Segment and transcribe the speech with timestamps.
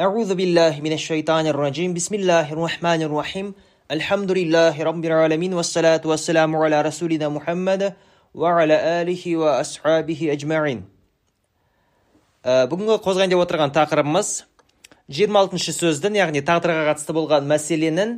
[0.00, 3.46] أعوذ بالله من الشيطان الرجيم بسم الله الرحمن الرحيم
[3.96, 7.96] الحمد لله رب العالمين والصلاة والسلام على رسولنا محمد
[8.34, 10.80] وعلى آله وأصحابه أجمعين
[12.44, 14.28] Ә, бүгінгі қозғайын деп отырған тақырыбымыз
[15.08, 18.12] 26 сөздің яғни тағдырға қатысты болған мәселенің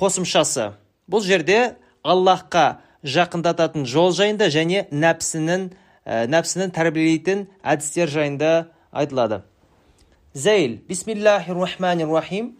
[0.00, 0.70] қосымшасы
[1.04, 8.54] бұл жерде аллахқа жақындататын жол жайында және нәпсінің ә, нәпсінің тәрбиелейтін әдістер жайында
[8.90, 9.44] айтылады
[10.35, 12.51] зәйл бисмиллахи рахмани рахим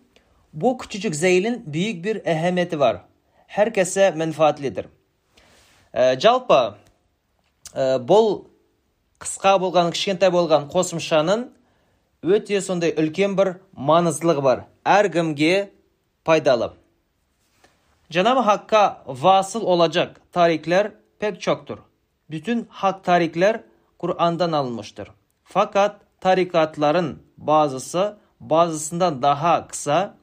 [0.55, 3.01] бұл küçücük зәйлін büyük bir әһәметі бар
[3.48, 4.88] herkese menfaatlіdir
[5.93, 6.77] ә, жалпы
[7.75, 8.48] ә, бұл
[9.20, 11.49] қысқа болған кішкентай болған қосымшаның
[12.23, 15.70] өте сондай үлкен бір маңыздылығы бар әркімге
[16.23, 16.71] пайдалы
[18.09, 21.77] Cenab-ı Hakk'a vasıl olacak tarikler pek çoktur.
[22.29, 23.62] Bütün hak tarikler
[23.99, 25.10] Kur'an'dan alınmıştır.
[25.43, 30.16] Fakat tarikatların bazısı bazısından daha kısa,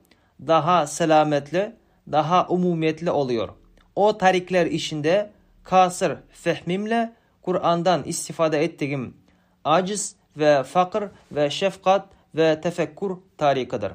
[0.47, 1.75] daha selametli,
[2.11, 3.49] daha umumiyetli oluyor.
[3.95, 5.31] O tarikler içinde
[5.63, 9.17] kasır fehmimle Kur'an'dan istifade ettiğim
[9.63, 13.91] aciz ve fakir ve şefkat ve tefekkur tarikıdır.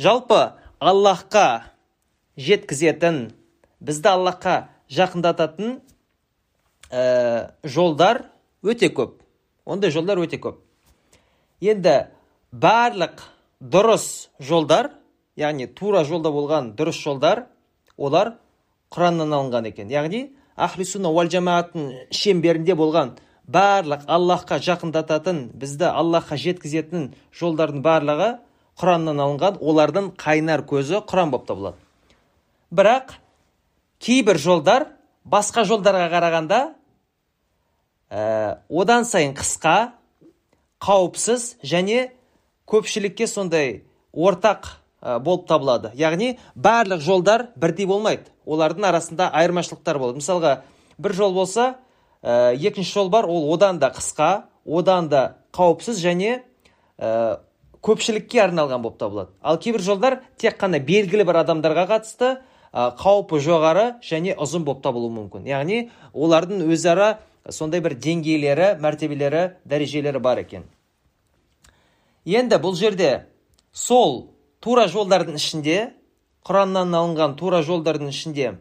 [0.00, 1.60] Жалпы Аллахқа
[2.40, 3.16] жеткізетін,
[3.84, 4.54] бізді Аллахқа
[4.88, 5.74] жақындататын
[6.88, 7.02] ә,
[7.68, 8.22] жолдар
[8.64, 9.18] өте көп.
[9.65, 10.61] Ондай жолдар өте көп.
[11.61, 12.07] Енді
[12.51, 13.23] барлық
[13.59, 14.91] дұрыс жолдар,
[15.35, 17.47] яғни тура жолда болған дұрыс жолдар,
[17.97, 18.35] олар
[18.93, 19.89] Құраннан алынған екен.
[19.89, 23.15] Яғни ахли сунна уал жамааттың шеңберінде болған
[23.51, 28.29] барлық аллахқа жақындататын бізді аллахқа жеткізетін жолдардың барлығы
[28.79, 31.77] құраннан алынған олардың қайнар көзі құран болып табылады
[32.71, 33.17] бірақ
[34.01, 34.87] кейбір жолдар
[35.25, 36.61] басқа жолдарға қарағанда
[38.15, 39.91] ә, одан сайын қысқа
[40.83, 42.11] қауіпсіз және
[42.69, 43.83] көпшілікке сондай
[44.13, 44.69] ортақ
[45.01, 45.91] ә, болып табылады.
[45.99, 48.31] Яғни барлық жолдар бірдей болмайды.
[48.45, 50.21] Олардың арасында айырмашылықтар болады.
[50.21, 50.53] Мысалға
[50.97, 51.75] бір жол болса
[52.23, 56.41] ә, екінші жол бар ол одан да қысқа одан да қауіпсіз және
[56.97, 57.39] ә,
[57.83, 59.31] көпшілікке арналған болып табылады.
[59.41, 62.37] Ал кейбір жолдар тек қана белгілі бір адамдарға қатысты
[62.73, 65.45] қаупі жоғары және ұзын болып табылуы мүмкін.
[65.47, 67.19] Яғни олардың өзара
[67.51, 70.65] сондай бір деңгейлері мәртебелері дәрежелері бар екен.
[72.25, 73.27] Енді бұл жерде
[73.73, 74.31] сол
[74.63, 75.77] тура жолдардың ішінде
[76.47, 78.55] құраннан алынған тура жолдардың ішінде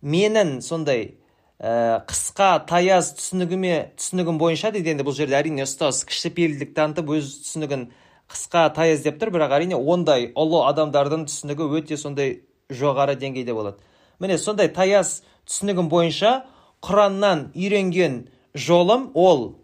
[0.00, 1.16] менің сондай
[1.60, 7.30] ә, қысқа таяз түсінігіме түсінігім бойынша дейді енді бұл жерде әрине ұстаз кішіпейілдік танытып өз
[7.44, 7.86] түсінігін
[8.32, 12.38] қысқа таяз деп тұр бірақ әрине ондай ұлы адамдардың түсінігі өте сондай
[12.72, 13.78] жоғары деңгейде болады.
[14.20, 16.44] Міне сондай таяз түсінігім бойынша
[16.84, 19.54] құраннан үйренген жолым ол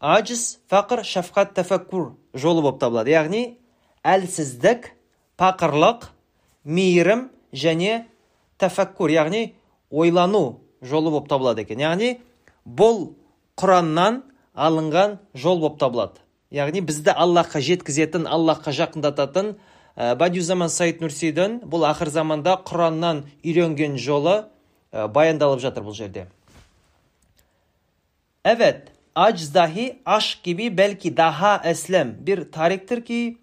[0.00, 3.10] ажиз фақыр шафқат тәфәккур жолы болып табылады.
[3.10, 3.42] Яғни
[4.04, 4.92] әлсіздік
[5.40, 6.10] пақырлық
[6.64, 8.04] мейірім және
[8.60, 9.54] тәфәккур яғни
[9.90, 11.80] ойлану жолы болып табылады екен.
[11.80, 12.18] Яғни
[12.66, 13.16] бұл
[13.56, 14.22] құраннан
[14.54, 16.20] алынған жол болып табылады.
[16.50, 19.56] Яғни бізді аллахқа жеткізетін аллахқа жақындататын
[19.96, 24.44] ә, бадиузаман саид нурсидің бұл ақыр заманда құраннан үйренген жолы
[24.92, 26.28] ә, баяндалып жатыр бұл жерде.
[28.46, 33.38] Evet, aciz dahi aşk gibi belki daha eslem bir tariktir ki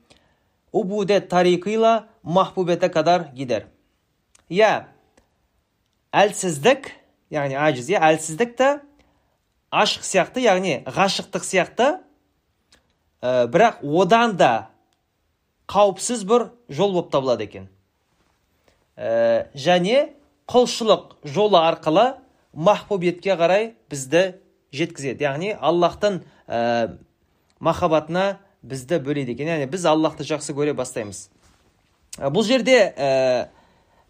[0.74, 3.64] ubudet tarikıyla mahbubete kadar gider.
[4.50, 4.88] Ya
[6.14, 6.88] әлсіздік,
[7.32, 8.70] яғни aciz ya әлсіздік те
[9.76, 11.88] ашық сияқты, яғни ғашықтық сияқты,
[13.20, 14.70] ә, бірақ одан да
[15.68, 17.68] қауіпсіз бір жол болып табылады екен.
[18.96, 20.14] Ә, және
[20.48, 22.08] құлшылық жолы арқылы
[22.54, 24.40] махбубетке қарай бізді
[24.74, 25.24] жеткізеді.
[25.24, 26.98] Яғни аллахтың ә,
[27.64, 29.54] махаббатына бізді бөледі екен.
[29.54, 31.28] Яғни біз аллахты жақсы көре бастаймыз.
[32.18, 33.50] Ә, бұл жерде ә,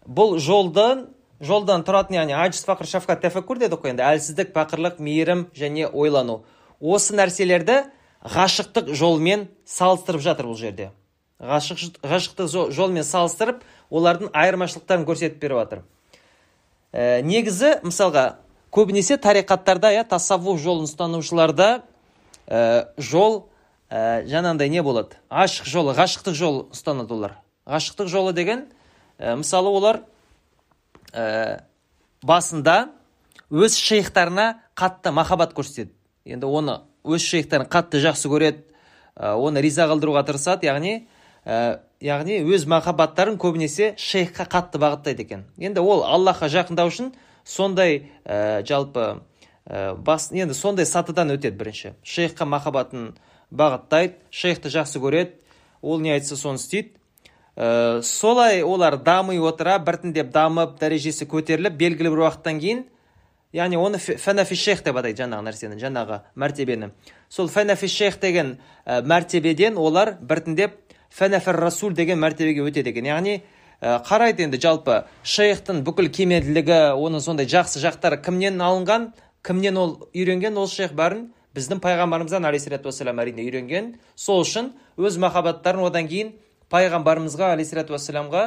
[0.06, 1.08] бұл жолдан
[1.44, 4.04] жолдан тұратын яғни ажиз фақыр шафқат тәфәккур дедік қой енді.
[4.06, 6.42] Әлсіздік пақырлық мейірім және ойлану.
[6.80, 7.82] Осы нәрселерді
[8.24, 10.90] ғашықтық жолмен салыстырып жатыр бұл жерде.
[11.42, 15.82] Ғашық, ғашықтық жолмен салыстырып олардың айырмашылықтарын көрсетіп беріп жатыр.
[16.94, 18.43] Ә, негізі мысалға
[18.74, 21.68] көбінесе тариқаттарда иә тассаввух жолын ұстанушыларда
[22.46, 23.46] ә, жол
[23.88, 25.20] ә, жаңағындай не болады?
[25.30, 27.38] Ашық жолы ғашықтық жол ұстанады олар
[27.70, 28.66] ғашықтық жолы деген
[29.18, 30.02] ә, мысалы олар
[31.12, 31.62] ә,
[32.22, 32.90] басында
[33.50, 35.92] өз шейхтарына қатты махаббат көрсетеді.
[36.24, 38.64] Енді оны өз шейхтарын қатты жақсы көреді
[39.14, 41.06] ә, оны риза қылдыруға тырысады яғни
[41.44, 45.44] ә, яғни өз махаббаттарын көбінесе шейхқа қатты бағыттайды екен.
[45.58, 47.12] Енді ол аллахқа жақындау үшін
[47.44, 49.20] сондай ә, жалпы
[49.68, 51.94] ә, бас енді сондай сатыдан өтеді бірінші.
[52.02, 53.12] Шейхқа махаббатын
[53.52, 55.36] бағыттайды шейхті жақсы көреді
[55.82, 56.96] ол не айтса соны істейді.
[57.56, 62.84] Ә, солай олар дами отыра біртіндеп дамып дәрежесі көтеріліп белгілі бір уақыттан кейін
[63.54, 66.90] яғни оны фәнафи шейх деп атайды жаңағы нәрсені жаңағы мәртебені.
[67.28, 70.80] Сол фәнафи шейх деген ә, мәртебеден олар біртіндеп
[71.14, 73.06] фәнафір расул деген мәртебеге өтеді екен.
[73.06, 73.42] Яғни
[73.84, 79.10] қарайды енді жалпы шейхтың бүкіл кемелділігі оның сондай жақсы жақтары кімнен алынған
[79.44, 83.94] кімнен ол үйренген ол шейх бәрін біздің пайғамбарымыздан алейхисалату уассалам әрине үйренген.
[84.16, 86.32] Сол үшін өз махаббаттарын одан кейін
[86.72, 88.44] пайғамбарымызға алейхисалату уассаламға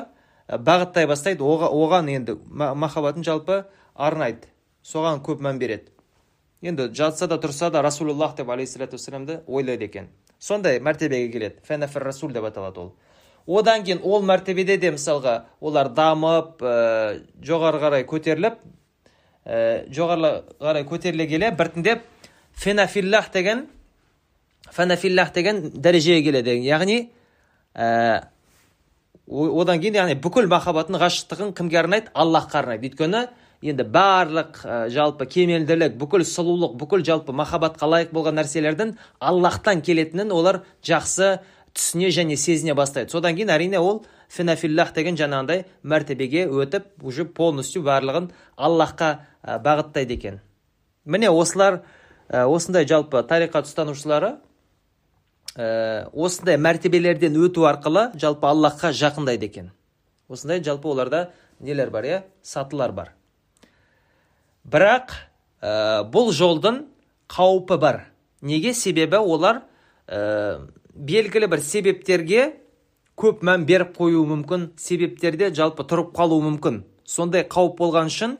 [0.49, 1.45] бағыттай бастайды.
[1.45, 4.49] Оған енді махаббатын жалпы арнайды.
[4.83, 5.93] Соған көп мән береді.
[6.61, 10.09] Енді жатса да тұрса да расулуллах деп алейхисалату вассаламды ойлайды екен.
[10.39, 11.61] Сондай мәртебеге келеді.
[11.67, 12.95] Фәнафір расул деп аталады ол.
[13.47, 18.59] Одан кейін ол мәртебеде де мысалға олар дамып ә, жоғары қарай көтеріліп
[19.45, 22.03] ә, жоғары қарай көтеріле келе біртіндеп
[22.53, 23.67] фенафиллах деген
[24.71, 27.09] фанафиллах деген дәрежеге келеді яғни
[27.73, 28.27] ә,
[29.27, 32.11] одан кейін яғни бүкіл махаббатын ғашықтығын кімге арнайды?
[32.15, 32.87] Аллахқа арнайды.
[32.87, 33.27] Өйткені
[33.61, 40.31] енді барлық ә, жалпы кемелділік бүкіл сұлулық бүкіл жалпы махаббатқа лайық болған нәрселердің аллахтан келетінін
[40.31, 41.39] олар жақсы
[41.77, 43.11] түсіне және сезіне бастайды.
[43.13, 44.01] Содан кейін әрине ол
[44.33, 49.11] фенафиллах деген жаңағындай мәртебеге өтіп уже полностью барлығын аллахқа
[49.63, 50.41] бағыттайды екен.
[51.05, 51.83] Міне осылар
[52.27, 54.35] осындай жалпы тариқат ұстанушылары
[55.55, 59.71] ә, осындай мәртебелерден өту арқылы жалпы аллахқа жақындайды екен.
[60.27, 62.23] Осындай жалпы оларда нелер бар иә?
[62.41, 63.13] Сатылар бар.
[64.65, 65.13] Бірақ
[65.61, 66.83] ә, бұл жолдың
[67.29, 68.03] қаупі бар.
[68.41, 68.73] Неге?
[68.73, 69.63] Себебі олар
[70.97, 72.47] белгілі бір себептерге
[73.17, 74.71] көп мән беріп қоюы мүмкін.
[74.77, 76.83] Себептерде жалпы тұрып қалуы мүмкін.
[77.05, 78.37] Сондай қауіп болған үшін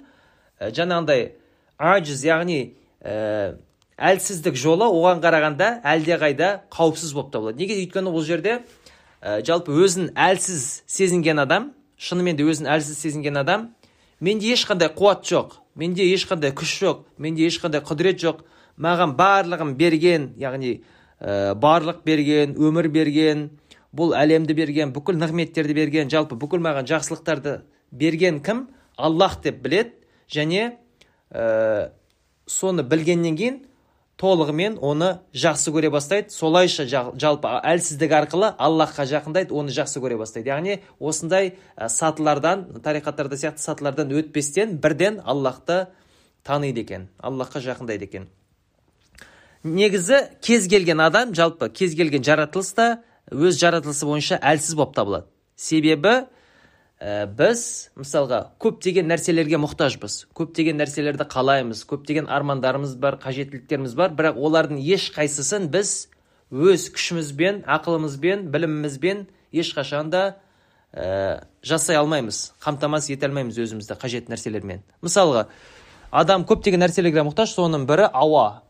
[0.59, 1.31] ә, жаңағындай
[1.77, 2.59] ажиз яғни
[3.01, 3.56] ә,
[3.98, 7.62] әлсіздік жолы оған қарағанда әлдеқайда қауіпсіз болып табылады.
[7.62, 7.80] Неге?
[7.81, 8.60] Өйткені ол жерде
[9.21, 13.71] ә, жалпы өзін әлсіз сезінген адам шынымен де өзін әлсіз сезінген адам
[14.19, 18.44] менде ешқандай қуат жоқ менде ешқандай күш жоқ менде ешқандай құдірет жоқ
[18.77, 20.81] маған барлығын берген яғни
[21.19, 23.50] ә, барлық берген өмір берген
[23.96, 27.62] бұл әлемді берген бүкіл нығметтерді берген жалпы бүкіл маған жақсылықтарды
[27.92, 28.68] берген кім?
[28.98, 29.94] Аллах деп білет
[30.30, 30.78] және
[31.31, 31.92] ә,
[32.48, 33.60] соны білгеннен кейін
[34.18, 36.31] толығымен оны жақсы көре бастайды.
[36.34, 40.50] Солайша жалпы әлсіздік арқылы аллахқа жақындайды оны жақсы көре бастайды.
[40.50, 45.88] Яғни осындай сатылардан тарихаттарда сияқты сатылардан өтпестен бірден аллахты
[46.44, 48.28] таниды екен аллахқа жақындайды екен.
[49.63, 52.88] Негізі кез келген адам жалпы кез келген жаратылыс та
[53.31, 55.27] өз жаратылысы бойынша әлсіз болып табылады.
[55.56, 56.27] Себебі
[57.00, 64.39] ә, біз мысалға көптеген нәрселерге мұқтажбыз көптеген нәрселерді қалаймыз көптеген армандарымыз бар қажеттіліктеріміз бар бірақ
[64.42, 66.10] олардың ешқайсысын біз
[66.51, 70.24] өз күшімізбен ақылымызбен білімімізбен ешқашан да
[70.94, 74.81] ә, жасай алмаймыз қамтамасыз ете алмаймыз өзімізді қажет нәрселермен.
[75.03, 75.48] Мысалға
[76.12, 78.63] адам көптеген нәрселерге мұқтаж соның бірі ауа.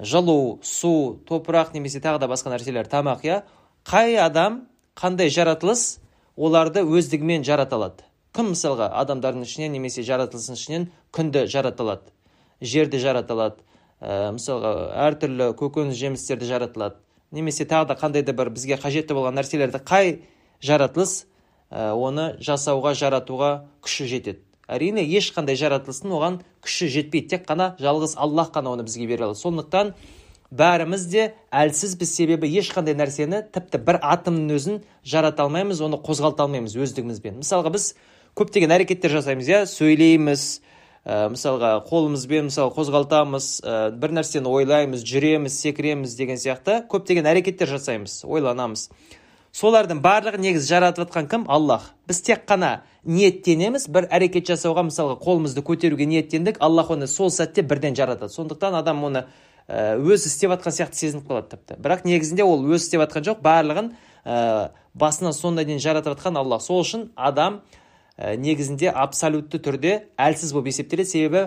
[0.00, 3.42] Жылу су топырақ немесе тағы да басқа нәрселер тамақ иә?
[3.84, 4.66] Қай адам
[4.96, 6.00] қандай жаратылыс
[6.36, 12.12] оларды өздігімен жарата алады кім мысалға адамдардың ішінен немесе жаратылыстың ішінен күнді жарата алады
[12.60, 13.60] жерді жарата алады
[14.00, 14.72] ә, мысалға
[15.08, 16.96] әртүрлі көкөніс жемістерді жарата алады
[17.32, 20.22] немесе тағы да қандай да бір бізге қажетті болған нәрселерді қай
[20.64, 21.26] жаратылыс
[21.70, 23.52] ә, оны жасауға жаратуға
[23.84, 24.40] күші жетеді.
[24.72, 27.28] Әрине ешқандай жаратылыстың оған күші жетпейді.
[27.36, 29.40] Тек қана жалғыз аллах қана оны бізге бере алады.
[29.40, 29.94] Сондықтан
[30.52, 36.76] бәріміз де әлсізбіз себебі ешқандай нәрсені тіпті бір атомның өзін жарата алмаймыз оны қозғалта алмаймыз
[36.76, 37.38] өздігімізбен.
[37.40, 37.94] Мысалға біз
[38.36, 39.62] көптеген әрекеттер жасаймыз иә?
[39.70, 40.44] Сөйлейміз
[41.04, 47.72] ә, мысалға қолымызбен мысалы қозғалтамыз ә, бір нәрсені ойлаймыз жүреміз секіреміз деген сияқты көптеген әрекеттер
[47.72, 48.90] жасаймыз ойланамыз.
[49.52, 51.46] Солардың барлығы негізі жаратып жатқан кім?
[51.48, 51.92] Аллах.
[52.08, 57.62] Біз тек қана ниеттенеміз бір әрекет жасауға мысалға қолымызды көтеруге ниеттендік аллах оны сол сәтте
[57.62, 58.32] бірден жаратады.
[58.32, 59.26] Сондықтан адам оны
[59.68, 61.76] Э, өз істеп жатқан сияқты сезініп қалады тіпті.
[61.82, 63.92] Бірақ негізінде ол өз істеп жатқан жоқ барлығын
[64.26, 66.64] ә, басынан соңына дейін жаратып жатқан аллах.
[66.64, 67.60] Сол үшін адам
[68.18, 71.08] ә, негізінде абсолютті түрде әлсіз болып есептеледі.
[71.08, 71.44] Себебі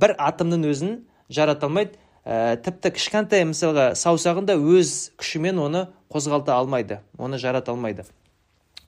[0.00, 0.94] бір атомның өзін
[1.28, 7.72] жарата алмайды ә, тіпті кішкентай мысалға саусағын да өз күшімен оны қозғалта алмайды оны жарата
[7.72, 8.04] алмайды.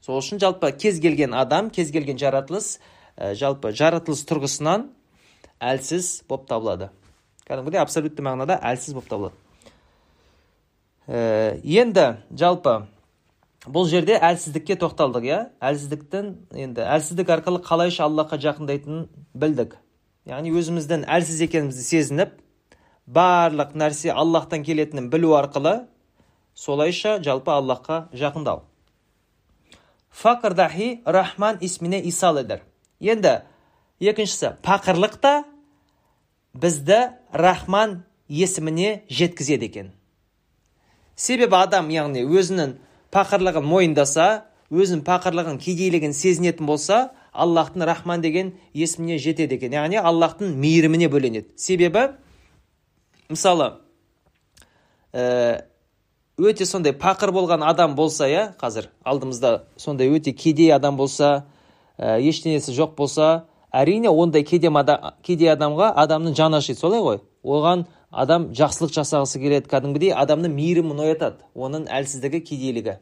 [0.04, 2.78] Сол үшін жалпы кез келген адам кез келген жаратылыс
[3.16, 4.90] ә, жалпы жаратылыс тұрғысынан
[5.60, 6.90] әлсіз болып табылады.
[7.48, 9.36] Кәдімгідей абсолютті мағынада әлсіз болып табылады.
[11.08, 12.06] Ә, енді
[12.36, 12.82] жалпы
[13.64, 15.40] бұл жерде әлсіздікке тоқталдық иә?
[15.64, 16.30] Әлсіздіктің
[16.60, 19.74] енді әлсіздік арқылы қалайша аллахқа жақындайтынын білдік.
[20.28, 22.38] Яғни өзіміздің әлсіз екенімізді сезініп
[23.14, 25.86] барлық нәрсе аллахтан келетінін білу арқылы
[26.54, 28.62] солайша жалпы аллахқа жақындау
[30.10, 32.62] фақыр дахи рахман исміне исал едір
[33.00, 33.40] енді
[34.00, 35.44] екіншісі пақырлық та
[36.54, 37.00] бізді
[37.32, 39.90] рахман есіміне жеткізеді екен.
[41.16, 42.76] Себебі адам яғни өзінің
[43.12, 49.74] пақырлығын мойындаса өзінің пақырлығын кедейлігін сезінетін болса аллахтың рахман деген есіміне жетеді екен.
[49.74, 51.50] Яғни аллахтың мейіріміне бөленеді.
[51.56, 52.08] Себебі
[53.30, 53.72] мысалы
[55.12, 55.64] ә,
[56.38, 61.46] өте сондай пақыр болған адам болса иә қазір алдымызда сондай өте кедей адам болса
[61.98, 67.20] ә, ештеңесі жоқ болса әрине ондай кедей, адамға адамның жаны ашиды солай ғой.
[67.44, 69.68] Оған адам жақсылық жасағысы келеді.
[69.70, 71.44] Кәдімгідей адамның мейірімін оятады.
[71.54, 72.96] Оның әлсіздігі кедейлігі.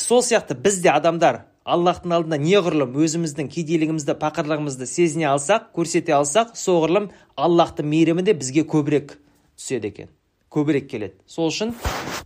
[0.00, 6.52] Сол сияқты біз де адамдар аллахтың алдында неғұрлым өзіміздің кедейлігімізді пақырлығымызды сезіне алсақ көрсете алсақ
[6.60, 7.08] соғұрлым
[7.40, 9.16] аллахтың мейірімі де бізге көбірек
[9.56, 10.10] түседі екен
[10.52, 11.16] көбірек келеді.
[11.26, 11.72] Сол үшін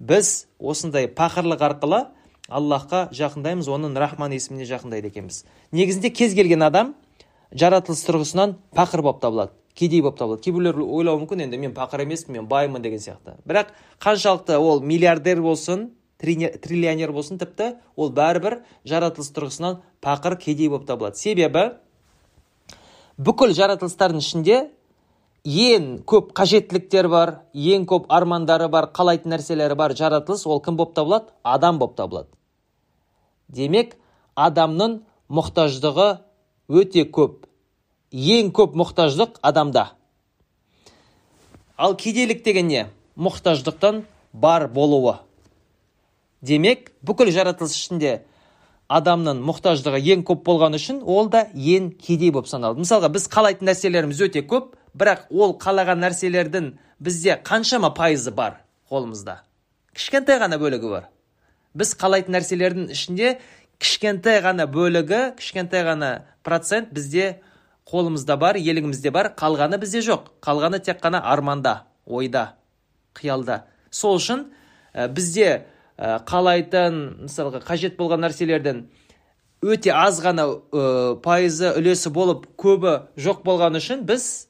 [0.01, 2.03] біз осындай пақырлық арқылы
[2.49, 5.45] аллахқа жақындаймыз оның рахман есіміне жақындайды екенбіз.
[5.73, 6.95] Негізінде кез келген адам
[7.55, 10.43] жаратылыс тұрғысынан пақыр болып табылады кедей болып табылады.
[10.43, 13.37] Кейбіреулер ойлауы мүмкін енді мен пақыр емеспін мен баймын деген сияқты.
[13.47, 13.71] Бірақ
[14.03, 21.17] қаншалықты ол миллиардер болсын триллионер болсын тіпті ол бәрібір жаратылыс тұрғысынан пақыр кедей болып табылады.
[21.17, 21.79] Себебі
[23.19, 24.59] бүкіл жаратылыстардың ішінде
[25.49, 30.97] ең көп қажеттіліктері бар ең көп армандары бар қалайтын нәрселері бар жаратылыс ол кім болып
[30.99, 31.31] табылады?
[31.43, 32.29] Адам болып табылады.
[33.49, 33.95] Демек
[34.35, 36.09] адамның мұқтаждығы
[36.69, 37.47] өте көп.
[38.13, 39.93] Ең көп мұқтаждық адамда.
[41.77, 42.87] Ал кедейлік деген не?
[43.17, 45.19] Мұқтаждықтан бар болуы.
[46.43, 48.13] Демек бүкіл жаратылыс ішінде
[48.89, 52.81] адамның мұқтаждығы ең көп болған үшін ол да ең кедей болып саналады.
[52.85, 59.43] Мысалға біз қалайтын нәрселеріміз өте көп бірақ ол қалаған нәрселердің бізде қаншама пайызы бар қолымызда.
[59.95, 61.09] Кішкентай ғана бөлігі бар.
[61.77, 63.37] Біз қалайтын нәрселердің ішінде
[63.79, 67.43] кішкентай ғана бөлігі кішкентай ғана процент бізде
[67.89, 70.33] қолымызда бар елігімізде бар қалғаны бізде жоқ.
[70.41, 72.55] Қалғаны тек қана арманда ойда
[73.15, 73.67] қиялда.
[73.91, 74.49] Сол үшін
[75.15, 75.63] бізде ә,
[75.99, 78.85] қалайтын мысалға қажет болған нәрселердің
[79.67, 80.47] өте аз ғана
[81.25, 84.49] пайызы үлесі болып көбі жоқ болған үшін біз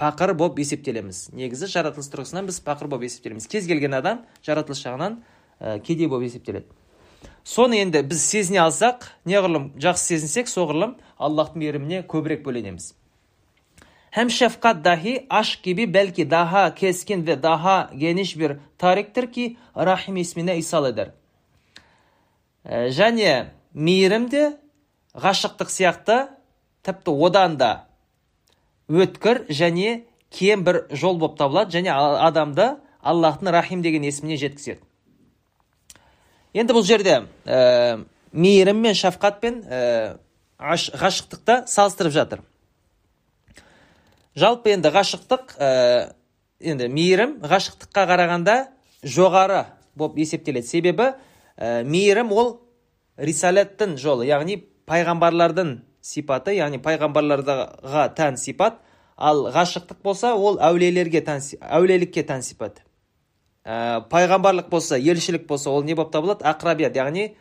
[0.00, 1.30] пақыр болып есептелеміз.
[1.36, 3.48] Негізі жаратылыс тұрғысынан біз пақыр болып есептелеміз.
[3.48, 5.18] Кез келген адам жаратылыс жағынан
[5.60, 6.68] ә, кедей болып есептеледі.
[7.44, 12.94] Соны енді біз сезіне алсақ неғұрлым жақсы сезінсек соғұрлым аллахтың мейіріміне көбірек бөленеміз.
[14.10, 20.16] Hem şefkat dahi aşk gibi belki daha keskin ve daha geniş bir tariktir ki Rahim
[20.16, 21.10] ismine ishal eder.
[22.64, 24.58] Ә, және мейірім де
[25.16, 26.16] ғашықтық сияқты
[26.84, 27.86] тіпті одан да
[28.90, 34.84] өткір және кем бір жол болып табылады және адамды аллахтың рахим деген есіміне жеткізеді
[36.52, 40.18] енді бұл жерде ә, мейірім мен шафқат пен ә,
[40.60, 42.44] ғашықтықты салыстырып жатыр
[44.36, 45.70] жалпы енді ғашықтық ә,
[46.60, 48.56] енді мейірім ғашықтыққа қарағанда
[49.02, 50.66] жоғары болып есептеледі.
[50.66, 51.12] Себебі
[51.56, 52.52] ә, мейірім ол
[53.18, 54.60] рисалеттің жолы яғни
[54.90, 58.80] пайғамбарлардың сипаты яғни пайғамбарларға тән сипат.
[59.20, 62.80] Ал ғашықтық болса ол әулиелерге тән әулиелікке тән сипат.
[63.64, 66.46] Ә, пайғамбарлық болса елшілік болса ол не болып табылады?
[66.48, 67.34] Ақрабият яғни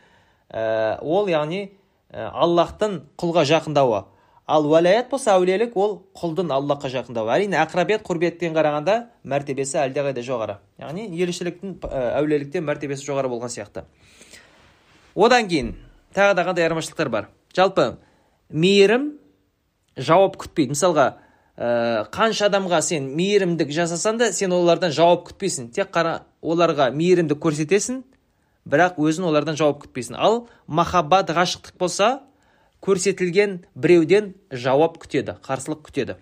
[0.51, 1.69] ә, ол яғни
[2.11, 4.03] ә, аллахтың құлға жақындауы.
[4.49, 7.29] Ал уәлаят болса әулиелік ол құлдың аллахқа жақындауы.
[7.35, 10.57] Әрине ақрабият құрбиеттен қарағанда мәртебесі әлдеқайда жоғары.
[10.81, 11.75] Яғни елшіліктің
[12.17, 13.85] әулиеліктен мәртебесі жоғары болған сияқты.
[15.15, 15.75] Одан кейін
[16.15, 17.29] тағы да қандай айырмашылықтар бар?
[17.55, 17.97] Жалпы
[18.49, 19.11] мейірім
[19.97, 20.73] жауап күтпейді.
[20.73, 21.05] Мысалға
[21.57, 25.69] ә, қанша адамға сен мейірімдік жасасаң да сен олардан жауап күтпейсің.
[25.75, 28.01] Тек қара оларға мейірімдік көрсетесің
[28.69, 30.17] бірақ өзің олардан жауап күтпейсің.
[30.17, 32.09] Ал махаббат ғашықтық болса
[32.85, 36.15] көрсетілген біреуден жауап күтеді қарсылық күтеді.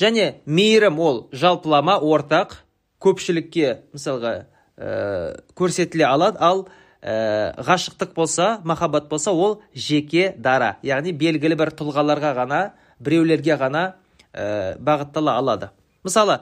[0.00, 2.56] Және мейірім ол жалпылама ортақ
[3.04, 4.32] көпшілікке мысалға
[4.76, 6.40] ә, көрсетіле алады.
[6.40, 6.66] Ал
[7.02, 12.60] ә, ғашықтық болса махаббат болса ол жеке дара яғни белгілі бір тұлғаларға ғана
[12.98, 13.84] біреулерге ғана
[14.32, 15.70] ә, бағыттала алады.
[16.02, 16.40] Мысалы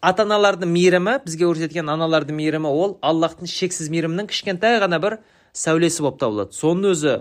[0.00, 5.18] ата аналардың мейірімі бізге көрсеткен аналардың мейірімі ол аллахтың шексіз мейірімінің кішкентай ғана бір
[5.56, 6.54] сәулесі болып табылады.
[6.54, 7.16] Соның өзі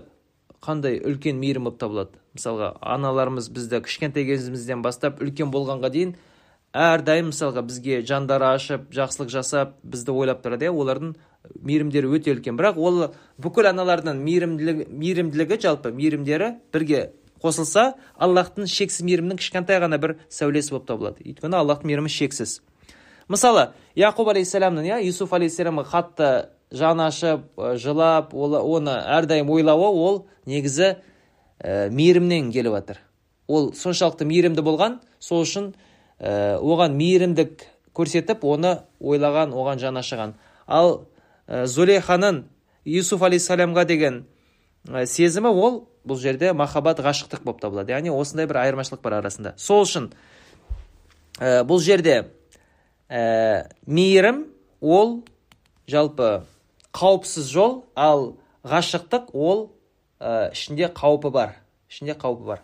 [0.65, 2.17] қандай үлкен мейірім болып табылады?
[2.35, 6.15] Мысалға аналарымыз бізді кішкентай кезімізден бастап үлкен болғанға дейін
[6.75, 10.73] әрдайым мысалға бізге жандары ашып жақсылық жасап бізді ойлап тұрады иә?
[10.75, 11.13] Олардың
[11.61, 12.57] мейірімдері өте үлкен.
[12.59, 13.05] Бірақ ол
[13.39, 20.75] бүкіл аналардың мейірімділігі, мейірімділігі жалпы мейірімдері бірге қосылса аллахтың шексіз мейірімінің кішкентай ғана бір сәулесі
[20.75, 21.23] болып табылады.
[21.23, 22.59] Өйткені аллахтың мейірімі шексіз.
[23.29, 24.99] Мысалы яқуб алейхисаламның иә?
[25.05, 26.29] Юсуф алейхисаламға қатты
[26.71, 27.45] жаны ашып
[27.81, 30.95] жылап оны әрдайым ойлауы ол негізі
[31.59, 33.01] ә, мейірімнен келіп жатыр
[33.47, 35.73] ол соншалықты мейірімді болған сол үшін
[36.19, 40.35] ә, оған мейірімдік көрсетіп оны ойлаған оған жаны ашыған
[40.67, 41.05] ал
[41.47, 42.43] ә, зулейханың
[42.85, 44.23] юсуф алейхисаламға деген
[44.89, 47.93] ә, сезімі ол бұл жерде махаббат ғашықтық болып табылады.
[47.95, 49.55] Яғни осындай бір айырмашылық бар арасында.
[49.57, 50.11] Сол үшін
[51.39, 52.27] ә, бұл жерде
[53.09, 54.45] ә, мейірім
[54.81, 55.23] ол
[55.89, 56.45] жалпы
[56.95, 59.67] қауіпсіз жол ал ғашықтық ол
[60.19, 61.57] ә, ішінде қаупі бар.
[61.91, 62.63] Ішінде қаупі бар.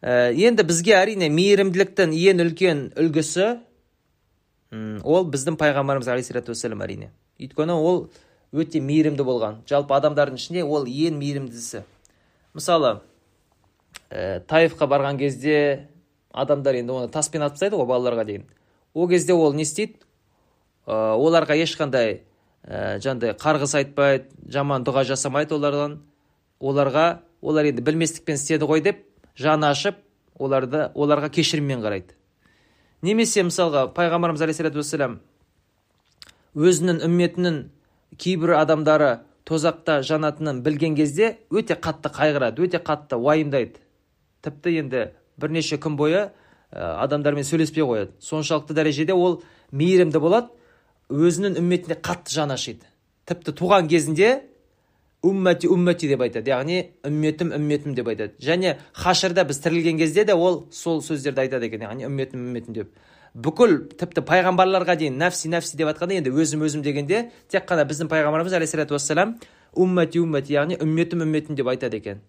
[0.00, 3.48] Ә, енді бізге әрине мейірімділіктің ең үлкен үлгісі
[5.04, 7.10] ол біздің пайғамбарымыз алейхисалату уассалам әрине.
[7.38, 8.06] Өйткені ол
[8.52, 9.60] өте мейірімді болған.
[9.68, 11.84] Жалпы адамдардың ішінде ол ең мейірімдісі.
[12.54, 12.98] Мысалы
[14.10, 15.88] ә, таифқа барған кезде
[16.32, 18.48] адамдар енді оны таспен атып тастайды ғой балаларға дейін
[18.94, 19.98] ол кезде ол не істейді?
[20.86, 22.20] Оларға ешқандай
[22.64, 26.00] ә, жаңағыдай қарғыс айтпайды жаман дұға жасамайды олардан.
[26.60, 29.04] Оларға олар енді білместікпен істеді ғой деп
[29.36, 29.96] жаны ашып
[30.38, 32.14] оларды оларға кешіріммен қарайды.
[33.02, 35.18] Немесе мысалға пайғамбарымыз алейхисалату вассалам
[36.54, 37.58] өзінің үмметінің
[38.20, 39.10] кейбір адамдары
[39.44, 43.80] тозақта жанатынын білген кезде өте қатты қайғырады өте қатты уайымдайды.
[44.44, 46.30] Тіпті енді бірнеше күн бойы
[46.70, 48.12] адамдармен сөйлеспей қояды.
[48.20, 50.48] Соншалықты дәрежеде ол мейірімді болады
[51.12, 52.86] өзінің үмметіне қатты жаны ашиды
[53.28, 54.42] тіпті туған кезінде
[55.24, 56.52] уммати уммати деп айтады.
[56.52, 58.36] Яғни үмметім үмметім деп айтады.
[58.44, 61.86] Және хашырда біз тірілген кезде де ол сол сөздерді айтады екен.
[61.86, 62.92] Яғни үмметім үмметім деп.
[63.34, 68.12] Бүкіл тіпті пайғамбарларға дейін нәпси нәпси деп айтқанда енді өзім өзім дегенде тек қана біздің
[68.12, 69.34] пайғамбарымыз алейхисалату уассалам
[69.72, 72.20] уммати уммати яғни үмметім үмметім деп айтады екен.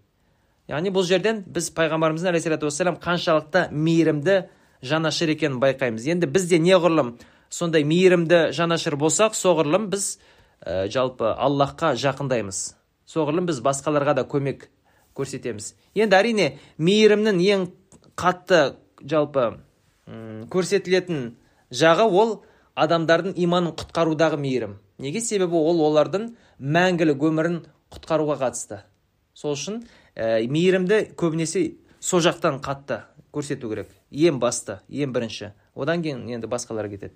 [0.72, 4.40] Яғни бұл жерден біз пайғамбарымыздың алейхисалату уассалам қаншалықты мейірімді
[4.81, 6.07] жанашыр екенін байқаймыз.
[6.09, 10.18] Енді бізде неғұрлым сондай мейірімді жанашыр болсақ соғұрлым біз
[10.62, 12.75] ә, жалпы аллахқа жақындаймыз.
[13.10, 14.68] Соғұрлым біз басқаларға да көмек
[15.16, 15.74] көрсетеміз.
[15.96, 17.68] Енді әрине мейірімнің ең
[18.18, 19.55] қатты жалпы
[20.51, 21.36] көрсетілетін
[21.72, 22.36] жағы ол
[22.75, 24.77] адамдардың иманын құтқарудағы мейірім.
[25.00, 27.62] Неге себебі ол олардың мәңгілік өмірін
[27.94, 28.84] құтқаруға қатысты?
[29.34, 29.81] Сол үшін
[30.16, 33.01] ә, мейірімді көбінесе сол жақтан қатты
[33.34, 33.90] көрсету керек.
[34.12, 35.51] Ең басты ең бірінші.
[35.75, 37.16] Одан кейін енді басқалар кетеді.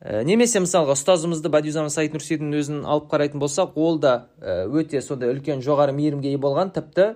[0.00, 5.00] Ә, немесе мысалға ұстазымызды бадиузаман саид нурсидің өзін алып қарайтын болсақ ол да ә, өте
[5.00, 7.14] сондай үлкен жоғары мейірімге ие болған тіпті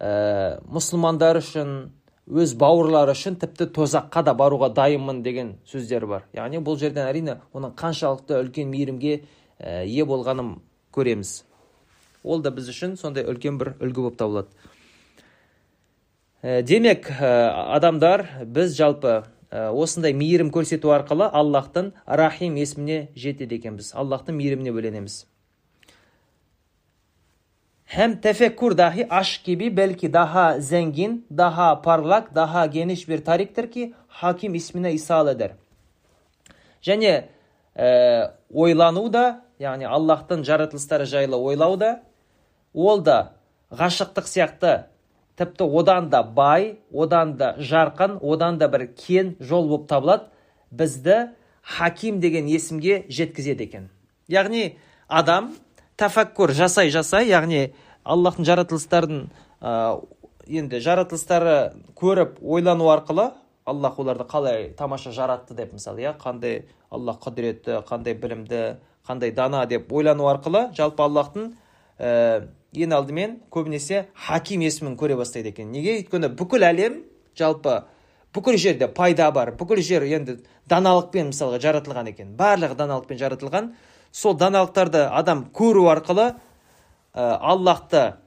[0.00, 1.74] ә, мұсылмандар үшін
[2.28, 6.26] өз бауырлары үшін тіпті тозаққа да баруға дайынмын деген сөздері бар.
[6.36, 9.14] Яғни бұл жерден әрине оның қаншалықты үлкен мейірімге
[9.84, 10.58] ие болғанын
[10.92, 11.42] көреміз.
[12.24, 14.52] Ол да біз үшін сондай үлкен бір үлгі болып табылады.
[16.42, 24.36] Демек адамдар біз жалпы Э, осындай мейірім көрсету арқылы аллахтың рахим есіміне жетеді екенбіз аллахтың
[24.36, 25.24] мейіріміне бөленеміз
[27.88, 33.94] hem tefekkür dahi aşk gibi belki daha zengin, daha parlak, daha geniş bir tariktir ki
[34.08, 34.92] hakim ismine
[35.30, 35.50] eder.
[36.82, 37.28] Және
[37.76, 42.02] ә, ойлану да, яғни Аллахтың жаратылыстары жайлы ойлау да,
[42.74, 43.32] ол да
[43.72, 44.84] ғашықтық сияқты
[45.38, 50.28] тіпті одан да бай одан да жарқын одан да бір кен жол болып табылады.
[50.70, 51.30] Бізді
[51.62, 53.88] хаким деген есімге жеткізеді екен.
[54.28, 54.76] Яғни
[55.08, 55.54] адам
[55.96, 57.72] тәфәккүр жасай жасай яғни
[58.04, 59.28] аллахтың жаратылыстарын
[59.60, 60.00] ә,
[60.46, 61.56] енді жаратылыстары
[61.96, 63.30] көріп ойлану арқылы
[63.68, 68.62] аллах оларды қалай тамаша жаратты деп мысалы иә қандай аллах құдіретті қандай білімді
[69.08, 71.52] қандай дана деп ойлану арқылы жалпы аллахтың
[72.76, 75.70] ең алдымен көбінесе хаким есімін көре бастайды екен.
[75.72, 75.98] Неге?
[76.02, 77.00] Өйткені бүкіл әлем
[77.38, 77.82] жалпы
[78.34, 82.34] бүкіл жерде пайда бар бүкіл жер енді даналықпен мысалға жаратылған екен.
[82.36, 83.72] Барлығы даналықпен жаратылған.
[84.12, 86.34] Сол даналықтарды адам көру арқылы
[87.14, 88.18] ә, аллахты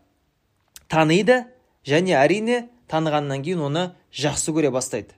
[0.89, 1.45] таниды
[1.85, 5.13] және әрине танығаннан кейін оны жақсы көре бастайды.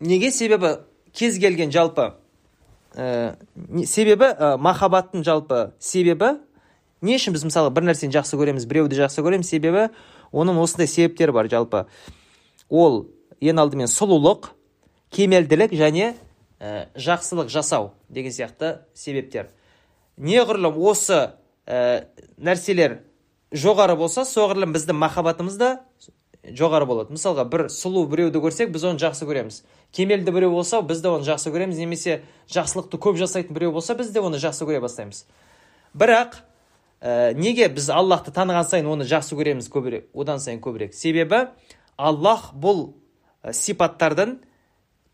[0.00, 0.30] Неге?
[0.30, 0.78] Себебі
[1.12, 2.12] кез келген жалпы
[2.94, 3.36] ә,
[3.86, 6.38] себебі ә, махаббаттың жалпы себебі
[7.04, 9.88] не үшін біз мысалы бір нәрсені жақсы көреміз біреуді жақсы көреміз себебі
[10.32, 11.84] оның осындай себептері бар жалпы.
[12.68, 13.04] Ол
[13.44, 14.50] ең алдымен сұлулық
[15.14, 16.14] кемелділік және
[16.58, 19.50] ә, жақсылық жасау деген сияқты себептер.
[20.18, 21.34] Неғұрлым осы
[21.66, 22.06] ә,
[22.38, 23.02] нәрселер
[23.54, 25.70] жоғары болса соғұрлым біздің махаббатымыз да
[26.44, 27.14] жоғары болады.
[27.14, 29.62] Мысалға бір сұлу біреуді көрсек біз оны жақсы көреміз.
[29.94, 31.78] Кемелді біреу болса біз де оны жақсы көреміз.
[31.80, 35.24] Немесе жақсылықты көп жасайтын біреу болса біз де оны жақсы көре бастаймыз.
[35.94, 36.42] Бірақ
[37.04, 40.08] ә, неге біз аллахты таныған сайын оны жақсы көреміз көбірек?
[40.16, 40.94] Одан сайын көбірек.
[40.96, 41.50] Себебі
[42.00, 42.94] аллах бұл
[43.44, 44.38] сипаттардың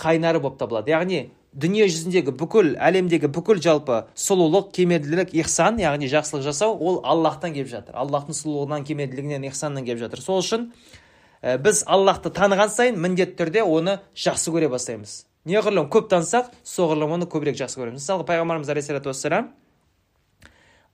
[0.01, 0.95] қайнары болып табылады.
[0.95, 7.57] Яғни дүние жүзіндегі бүкіл әлемдегі бүкіл жалпы сұлулық кемелділік ихсан яғни жақсылық жасау ол аллахтан
[7.57, 7.99] келіп жатыр.
[7.99, 10.23] Аллахтың сұлулығынан кемелділігінен ихсанынан келіп жатыр.
[10.23, 10.71] Сол үшін
[11.43, 15.25] ә, біз аллахты таныған сайын міндетті түрде оны жақсы көре бастаймыз.
[15.51, 17.99] Неғұрлым көп танысақ соғұрлым оны көбірек жақсы көреміз.
[17.99, 19.51] Мысалы пайғамбарымыз алейхисалату вассалам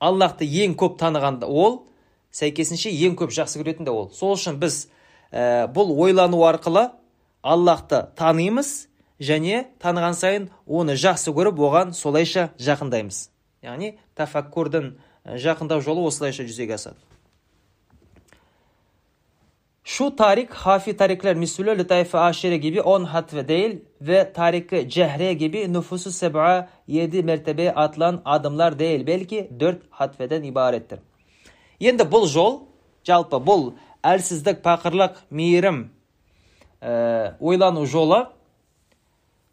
[0.01, 1.87] аллахты ең көп таныған ол
[2.35, 4.11] сәйкесінше ең көп жақсы көретін де ол.
[4.13, 4.87] Сол үшін біз
[5.33, 6.91] ә, бұл ойлану арқылы
[7.43, 8.89] аллахты танимыз
[9.21, 13.29] және таныған сайын оны жақсы көріп оған солайша жақындаймыз.
[13.65, 17.01] Яғни тафаккурдың жақындау жолы осылайша жүзеге асады.
[19.87, 25.73] Şu tarik hafi tarikler misülü Lütayfe Aşire gibi 10 hatve değil ve tariki Cehre gibi
[25.73, 30.99] nüfusu seb'a 7 mertebe atılan adımlar değil belki 4 hatveden ibarettir.
[31.81, 32.63] Енді бұл жол,
[33.05, 35.91] жалпы бұл әлсіздік, пақырлық, мейірім,
[36.81, 38.27] ә, ойлану жолы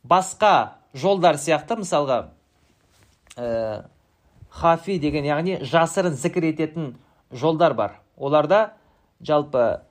[0.04, 2.20] басқа жолдар сияқты мысалға
[3.36, 3.86] ә,
[4.50, 6.94] хафи деген яғни жасырын зікір ететін
[7.32, 8.74] жолдар бар оларда
[9.22, 9.82] жалпы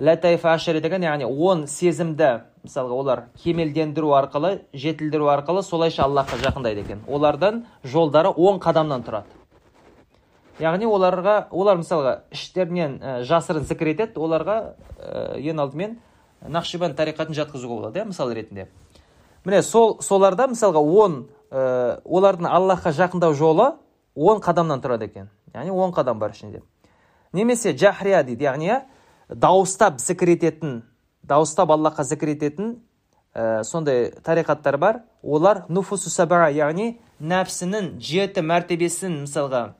[0.00, 6.84] ләтайф ашари деген яғни он сезімді мысалға олар кемелдендіру арқылы жетілдіру арқылы солайша аллахқа жақындайды
[6.84, 7.02] екен.
[7.08, 9.32] Олардың жолдары он қадамнан тұрады.
[10.60, 14.58] Яғни оларға олар мысалға іштерінен ә, жасырын зікір етеді оларға
[14.98, 15.98] ә, ең алдымен
[16.42, 18.68] нақшибан тариқатын жатқызуға болады иә мысал ретінде.
[19.44, 23.72] Міне сол соларда мысалға он ә, олардың аллахқа жақындау жолы
[24.14, 25.30] он қадамнан тұрады екен.
[25.54, 26.62] Яғни он қадам бар ішінде.
[27.32, 28.80] Немесе жахрия дейді яғни
[29.28, 30.82] дауыстап зікір ететін
[31.22, 32.76] дауыстап аллахқа зікір ететін
[33.34, 35.02] ә, сондай тариқаттар бар.
[35.22, 39.74] Олар нуфусу саба яғни нәпсінің жеті мәртебесін мысалға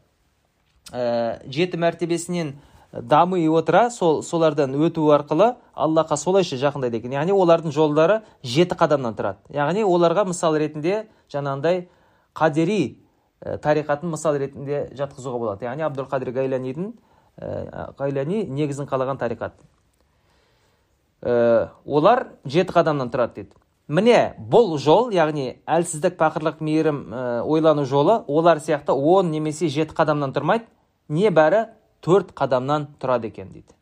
[0.92, 2.56] ә, жеті мәртебесінен
[2.92, 7.12] дами отыра сол солардан өту арқылы аллахқа солайша жақындайды екен.
[7.12, 9.38] Яғни олардың жолдары жеті қадамнан тұрады.
[9.52, 11.88] Яғни оларға мысал ретінде жаңағындай
[12.34, 12.98] қадери
[13.40, 15.68] ә, тариқатын мысал ретінде жатқызуға болады.
[15.68, 16.92] Яғни абдул гайлянидің
[17.38, 19.52] ә, негізін қалаған тариқат.
[21.22, 23.56] Ә, олар жеті қадамнан тұрады дейді.
[23.88, 29.96] Міне бұл жол яғни әлсіздік пақырлық мейірім ә, ойлану жолы олар сияқты он немесе жеті
[29.96, 30.68] қадамнан тұрмайды.
[31.08, 31.68] Небәрі
[32.04, 33.72] төрт қадамнан тұрады екен дейді.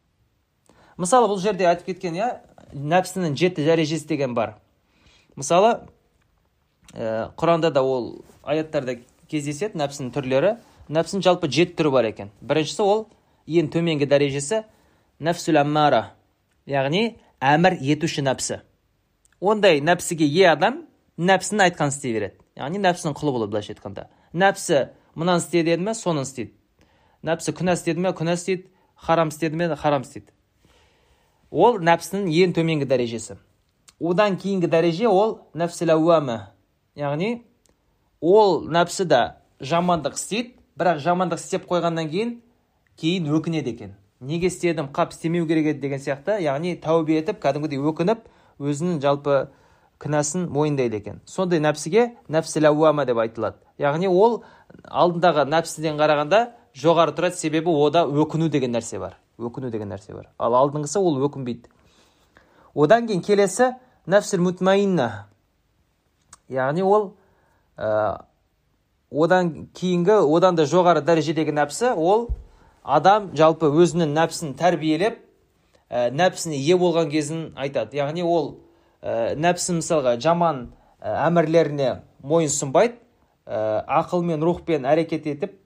[0.97, 2.31] Мысалы бұл жерде айтып кеткен иә
[2.73, 4.57] нәпсінің жеті дәрежесі деген бар.
[5.37, 5.81] Мысалы
[6.95, 10.57] ә, құранда да ол аяттарда кездеседі нәпсінің түрлері.
[10.89, 12.31] Нәпсінің жалпы жеті түрі бар екен.
[12.41, 13.09] Біріншісі ол
[13.47, 14.63] ең төменгі дәрежесі
[15.19, 16.13] нәпсүл әммара
[16.67, 18.61] яғни әмір етуші нәпсі.
[19.41, 20.85] Ондай нәпсіге ие адам
[21.19, 22.39] нәпсінің айтқанын істей береді.
[22.57, 24.07] Яғни нәпсінің құлы болады былайша айтқанда.
[24.33, 26.55] Нәпсі мынаны істе деді ме соны істейді.
[27.23, 28.71] Нәпсі күнә істеді ме күнә істейді.
[28.97, 30.33] Харам істеді ме харам істейді.
[31.51, 33.37] Ол нәпсінің ең төменгі дәрежесі.
[34.01, 35.93] Одан кейінгі дәреже ол нәпсіл
[36.97, 37.45] яғни
[38.21, 42.31] ол нәпсі да жамандық істейді бірақ жамандық істеп қойғаннан кейін
[42.97, 43.95] кейін өкінеді екен.
[44.21, 48.25] Неге істедім қап істемеу керек еді деген сияқты яғни тәубе етіп кәдімгідей өкініп
[48.61, 49.49] өзінің жалпы
[50.01, 51.21] күнәсін мойындайды екен.
[51.27, 52.69] Сондай нәпсіге нәпсіл
[53.07, 53.57] деп айтылады.
[53.79, 54.43] Яғни ол
[54.85, 59.17] алдындағы нәпсіден қарағанда жоғары тұрады себебі ода өкіну деген нәрсе бар.
[59.39, 60.29] Өкіну деген нәрсе бар.
[60.39, 61.69] Ал алдыңғысы ол өкінбейді.
[62.75, 63.73] Одан кейін келесі
[64.07, 64.41] нәпсіл
[66.49, 67.17] яғни ол
[67.77, 68.23] ә,
[69.11, 72.29] одан кейінгі одан да жоғары дәрежедегі нәпсі ол
[72.87, 75.19] адам жалпы өзінің нәпсін тәрбиелеп
[75.91, 77.99] ә, нәпсіне ие болған кезін айтады.
[77.99, 78.57] Яғни ол
[79.03, 80.69] ә, нәпсі мысалға жаман
[81.01, 82.99] ә, әмірлеріне мойын сұнбайды
[83.47, 85.57] ә, ақылмен рухпен әрекет етіп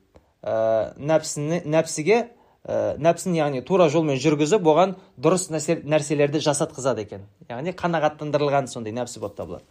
[0.43, 2.23] ә, нәпсіні, нәпсіге
[2.65, 7.29] ә, нәпсін яғни тура жолмен жүргізіп оған дұрыс нәрселерді жасатқызады екен.
[7.53, 9.65] Яғни қанағаттандырылған сондай нәпсі болып табылады.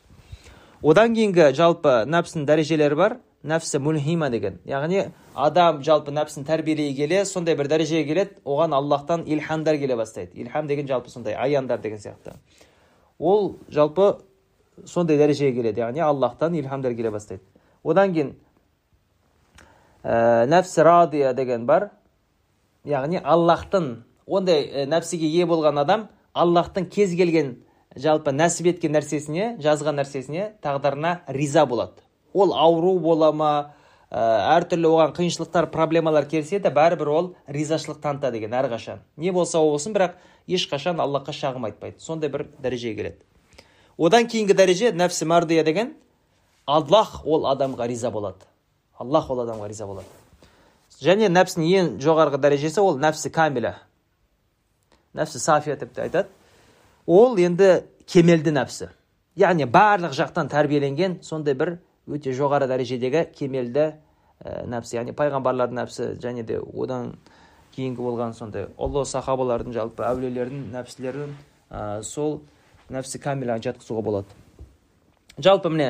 [0.82, 3.18] Одан кейінгі жалпы нәпсінің дәрежелері бар.
[3.44, 9.24] Нәпсі мульхима деген яғни адам жалпы нәпсін тәрбиелей келе сондай бір дәрежеге келеді оған аллахтан
[9.26, 12.34] илхамдар келе бастайды илхам деген жалпы сондай аяндар деген сияқты
[13.18, 14.18] ол жалпы
[14.86, 17.44] сондай дәрежеге келеді яғни аллахтан илхамдар келе бастайды
[17.84, 18.36] одан кейін
[20.04, 21.92] ә, нәпсі радия деген бар
[22.84, 27.56] яғни аллахтың ондай ә, нәпсіге ие болған адам аллахтың кез келген
[27.96, 33.52] жалпы нәсіп еткен нәрсесіне жазған нәрсесіне тағдырына риза болады ол ауру бола ма
[34.12, 34.20] ә,
[34.58, 39.00] әртүрлі оған қиыншылықтар проблемалар келсе де бәрібір ол ризашылық танытады екен әрқашан.
[39.18, 42.00] Не болса болсын бірақ ешқашан аллахқа шағым айтпайды.
[42.00, 43.26] Сондай бір дәрежеге келеді.
[43.98, 45.94] Одан кейінгі дәреже нәпсі мардия деген
[46.66, 48.48] аллах ол адамға риза болады
[49.00, 50.08] аллах ол адамға риза болады
[51.04, 53.76] және нәпсінің ең жоғарғы дәрежесі ол нәпсі камиля
[55.16, 56.30] нәпсі сафия деп те айтады.
[57.06, 58.90] Ол енді кемелді нәпсі.
[59.40, 61.78] Яғни барлық жақтан тәрбиеленген сондай бір
[62.10, 63.86] өте жоғары дәрежедегі кемелді
[64.44, 67.14] ә, нәпсі яғни пайғамбарлардың нәпсі және де одан
[67.76, 71.36] кейінгі болған сондай ұлы сахабалардың жалпы әулиелердің нәпсілерін
[71.70, 72.42] ә, сол
[72.90, 74.40] нәпсі камилаға жатқызуға болады.
[75.38, 75.90] Жалпы міне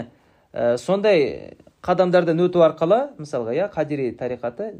[0.51, 1.55] ә, сондай
[1.85, 4.73] қадамдардан өту арқылы мысалға иә қадири тариқаты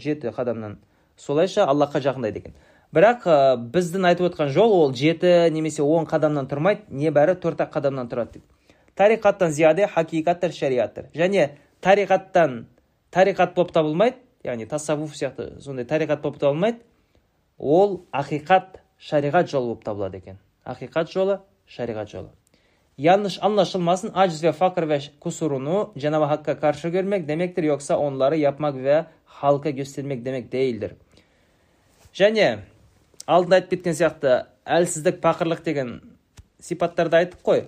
[0.00, 0.78] жеті қадамнан
[1.16, 2.56] солайша аллахқа жақындайды екен.
[2.94, 7.74] Бірақ ә, біздің айтып отқан жол ол жеті немесе он қадамнан тұрмайды небәрі төрт ақ
[7.76, 8.55] қадамнан тұрады дейді
[8.96, 11.10] тариқаттан зияде хакиқаттар шариаттар.
[11.14, 11.50] Және
[11.82, 12.64] тариқаттан
[13.12, 16.78] тариқат болып табылмайды яғни tasаввуф сияқты сондай тариқат болып табылмайды
[17.58, 20.38] ол ақиқат шариғат жолы болып табылады екен.
[20.64, 22.28] Ақиқат жолы шариғат жолы.
[22.98, 28.76] Yanlış anlaşılmasın aciz ve fakir ve kusurunu Cenab-ı Hakk'a karşı görmek demektir yoksa onları yapmak
[28.76, 30.92] ve halka göstermek demek değildir.
[32.16, 32.58] және
[33.28, 35.90] алдында айтып кеткен сияқты әлсіздік пақырлық деген
[36.62, 37.64] сипаттарды айттық қой.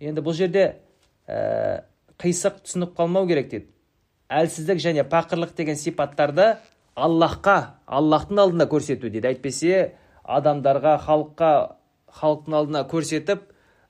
[0.00, 0.64] Енді бұл жерде
[1.28, 1.84] ә,
[2.20, 3.68] қисық түсініп қалмау керек дейді
[4.28, 6.56] әлсіздік және пақырлық деген сипаттарды
[6.96, 7.56] аллахқа
[7.86, 9.92] аллахтың алдында көрсету дейді әйтпесе
[10.24, 11.52] адамдарға халыққа
[12.20, 13.44] халықтың алдына көрсетіп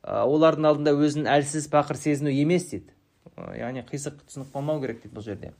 [0.06, 2.92] олардың алдында өзін әлсіз пақыр сезіну емес дейді
[3.58, 5.52] яғни қисық түсініп қалмау керек дейді бұл жерде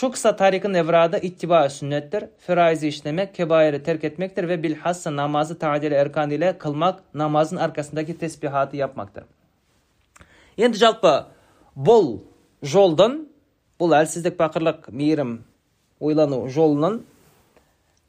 [0.00, 2.24] kısa tarikin evradı ittiba sünnettir.
[2.38, 8.76] Feraizi işlemek, kebairi terk etmektir ve bilhassa namazı tadil erkan ile kılmak, namazın arkasındaki tesbihatı
[8.76, 9.24] yapmaktır.
[10.60, 11.12] Енді жалпы
[11.72, 12.18] бұл
[12.60, 13.22] жолдың
[13.80, 15.38] бұл әлсіздік пақырлық мейірім
[16.02, 16.98] ойлану жолының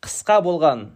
[0.03, 0.89] қысқа болған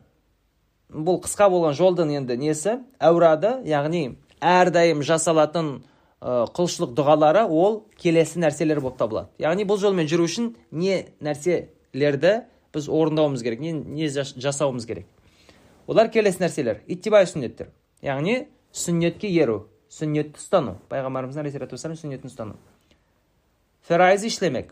[0.91, 5.77] бұл қысқа болған жолдың енді несі әурады яғни әрдайым жасалатын
[6.19, 12.33] құлшылық дұғалары ол келесі нәрселер болып табылады яғни бұл жолмен жүру үшін не нәрселерді
[12.75, 15.07] біз орындауымыз керек не, не жасауымыз керек
[15.87, 17.71] олар келесі нәрселер иттибай сүннеттер
[18.03, 20.77] яғни сүннетке еру сүннетті ұстану.
[20.91, 22.57] Пайғамбарымыздың алейхисалату сүннетін ұстану.
[23.87, 24.71] Ферайз işlemek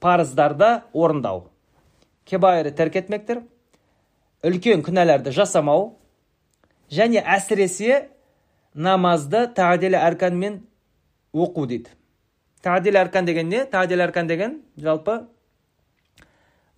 [0.00, 1.48] парыздарды орындау.
[2.24, 3.42] Кебайыры тәрк етмектір
[4.44, 5.94] үлкен күнәларды жасамау.
[6.90, 8.08] Және әсіресе
[8.74, 10.62] намазды тағдел әрканмен
[11.32, 11.94] оқу дейді.
[12.64, 13.64] Тағдел әркан деген не?
[13.68, 15.22] Тағдел әркан деген жалпы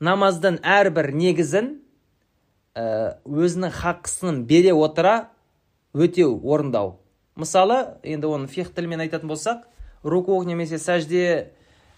[0.01, 1.73] намаздың әрбір негізін
[2.77, 5.31] өзінің хаққысын бере отыра
[5.95, 6.99] өтеу орындау.
[7.37, 9.65] Мысалы енді оны фих тілімен айтатын болсақ
[10.03, 11.53] руку немесе сәжде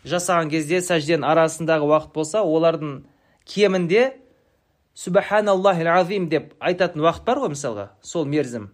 [0.05, 3.05] жасаған кезде сәжденің арасындағы уақыт болса олардың
[3.47, 4.17] кемінде
[4.95, 8.71] субханаллахил азим деп айтатын уақыт бар ғой мысалға сол мерзім.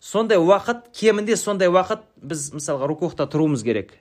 [0.00, 3.92] Сондай уақыт кемінде сондай уақыт біз мысалға рукухта тұруымыз керек.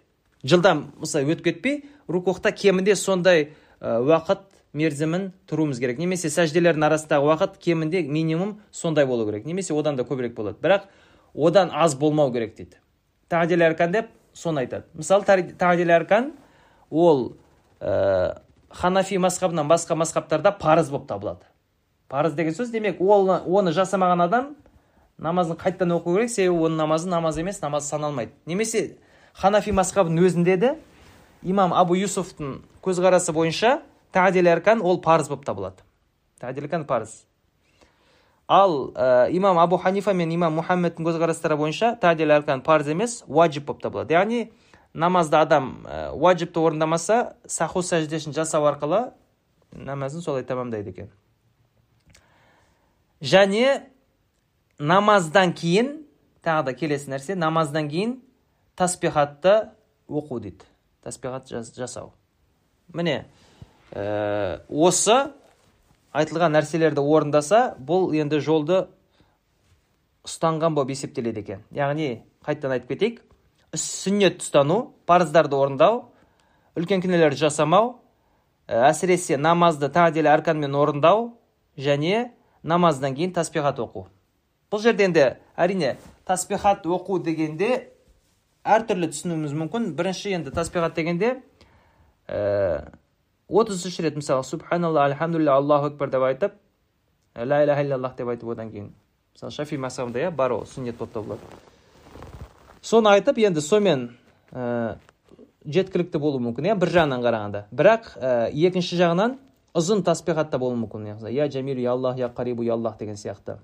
[0.44, 3.50] Жылдам мысалы өтіп кетпей рукухта кемінде сондай
[3.82, 6.00] уақыт мерзімін тұруымыз керек.
[6.00, 9.46] Немесе сәжделердің арасындағы уақыт кемінде минимум сондай болу керек.
[9.46, 10.60] Немесе одан да көбірек болады.
[10.62, 10.88] Бірақ
[11.36, 12.78] одан аз болмау керек дейді.
[13.30, 14.86] Тағдил әркан деп соны айтады.
[14.94, 16.32] Мысалы тағдил әркан
[16.90, 17.38] ол
[17.80, 21.46] ә, ханафи мазхабынан басқа мазхабтарда парыз болып табылады.
[22.08, 24.56] Парыз деген сөз демек ол оны жасамаған адам
[25.18, 28.32] намазын қайтадан оқу керек себебі оның намазы намаз емес намаз саналмайды.
[28.46, 28.98] Немесе
[29.34, 30.76] ханафи мазхабының өзінде де
[31.42, 35.84] имам абу юсуфтың көзқарасы бойынша тадил әркан ол парыз болып табылады.
[36.88, 37.26] Парыз.
[38.48, 43.66] Ал ә, имам абу ханифа мен имам мұхаммедтің көзқарастары бойынша тадил әркан парыз емес уаджиб
[43.66, 44.52] болып табылады яғни
[44.94, 49.12] намазды адам ә, уаджибті орындамаса саху сәждесін жасау арқылы
[49.74, 51.10] намазын солай тамамдайды екен
[53.22, 53.82] және
[54.78, 56.06] намаздан кейін
[56.46, 58.20] тағы да келесі нәрсе намаздан кейін
[58.78, 59.72] таспихатты
[60.08, 60.70] оқу дейді
[61.02, 62.14] таспихат жасау
[62.94, 63.26] міне
[63.92, 65.32] ә, осы
[66.16, 68.86] айтылған нәрселерді орындаса бұл енді жолды
[70.26, 71.64] ұстанған болып есептеледі екен.
[71.76, 73.22] Яғни қайтадан айтып кетейік
[73.76, 76.06] сүннет ұстану парыздарды орындау
[76.80, 77.96] үлкен күнәлерді жасамау
[78.68, 81.34] әсіресе намазды тағдел арканмен орындау
[81.78, 82.32] және
[82.64, 84.08] намаздан кейін таспихат оқу.
[84.72, 85.26] Бұл жерде енді
[85.56, 87.92] әрине таспихат оқу дегенде
[88.66, 89.92] әртүрлі түсінуіміз мүмкін.
[89.98, 91.36] Бірінші енді таспихат дегенде
[93.50, 96.54] отыз үш рет мысалы субханалла альхамдулилля аллаху акбар деп айтып
[97.36, 98.94] ла иляха иллаллах деп айтып одан кейін.
[99.36, 101.42] Мысалы шафи мазхабында иә бар ол сүннет болып табылады.
[102.82, 104.10] Соны айтып енді сонымен
[104.52, 104.96] ә,
[105.66, 107.64] жеткілікті болуы мүмкін иә бір жағынан қарағанда.
[107.72, 109.38] Бірақ ә, екінші жағынан
[109.76, 113.60] ұзын таспихат та болуы мүмкін я жәмилу я аллах я қарибу я аллах деген сияқты.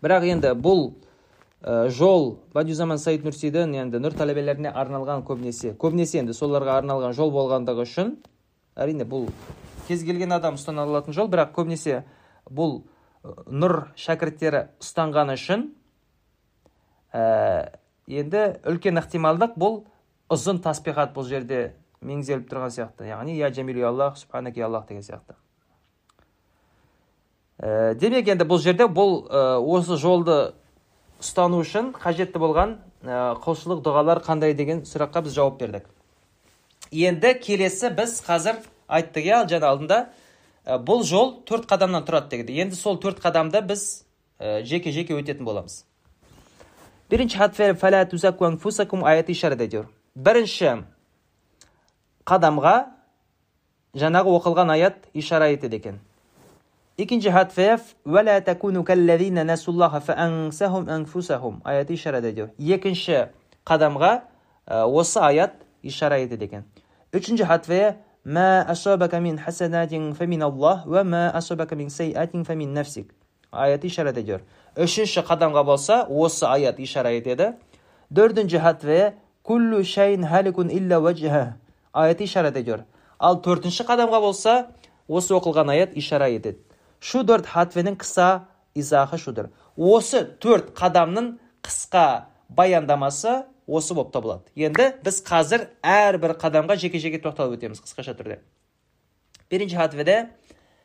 [0.00, 0.94] Бірақ енді бұл
[1.60, 5.76] ә, жол бадюзаман саид нурсидің енді нұр талабелеріне арналған көбінесе.
[5.76, 8.16] Көбінесе енді соларға арналған жол болғандығы үшін
[8.76, 9.28] әрине бұл
[9.88, 12.02] кез келген адам ұстана алатын жол бірақ көбінесе
[12.50, 12.82] бұл
[13.24, 15.68] нұр шәкірттері ұстанғаны үшін
[17.14, 17.24] ә,
[18.08, 19.80] енді үлкен ықтималдық бұл
[20.32, 23.08] ұзын таспихат бұл жерде меңзеліп тұрған сияқты.
[23.08, 25.36] Яғни я жәмил аллах субханаке аллах деген сияқты.
[27.58, 30.54] Ә, демек енді бұл жерде бұл ә, осы жолды
[31.22, 35.88] ұстану үшін қажетті болған ә, құлшылық дұғалар қандай деген сұраққа біз жауап бердік.
[36.94, 39.98] Енді келесі біз қазір айттық иә жаңа алдында.
[40.64, 44.04] Ә, бұл жол төрт қадамнан тұрады дегенде енді сол төрт қадамды біз
[44.38, 45.82] ә, жеке жеке өтетін боламыз.
[50.14, 50.84] Бірінші
[52.24, 52.74] қадамға
[53.94, 56.00] жаңағы оқылған аят ишара етеді екен.
[62.30, 62.48] Ediyor.
[62.58, 63.26] Екінші
[63.66, 64.22] қадамға
[64.86, 66.64] осы аят ишара етеді екен.
[68.24, 73.10] Ma asabaka min hasanatin fe min Allah ve ma asabaka min seyiatin fe min nefsik.
[73.52, 74.40] Ayeti işaret ediyor.
[74.76, 77.56] Üçüncü қадамға болса осы аят ишара етеді.
[78.16, 81.52] Dördüncü hadfeye kullu şeyin halikun illa vecihah.
[81.94, 82.78] Ayeti işaret ediyor.
[83.20, 84.70] Ал төртінші қадамға болса
[85.08, 86.58] осы оқылған аят ишара етеді
[87.04, 94.50] шудырт хатвенің қыса изахы шудыр осы төрт қадамның қысқа баяндамасы осы болып табылады.
[94.56, 98.40] Енді біз қазір әрбір қадамға жеке жеке тоқталып өтеміз қысқаша түрде.
[99.50, 100.18] Бірінші хатведе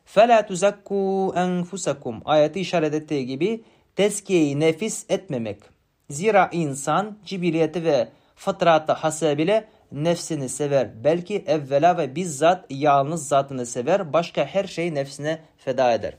[0.10, 3.60] фәлә тузакку әнфусакум аяты ишарадеттегіби
[3.98, 5.68] тәскей нәфис етмемек
[6.10, 7.98] зира инсан жибилеті ве
[8.36, 15.40] фатраты хасабиле нәфсіні сәвер бәлки әввәлә ве биззат ялыныз затыны сәвер башка һәр шей нәфсіне
[15.66, 16.18] фәда едер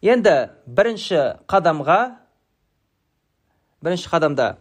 [0.00, 1.98] енді бірінші қадамға
[3.84, 4.54] бірінші қадамда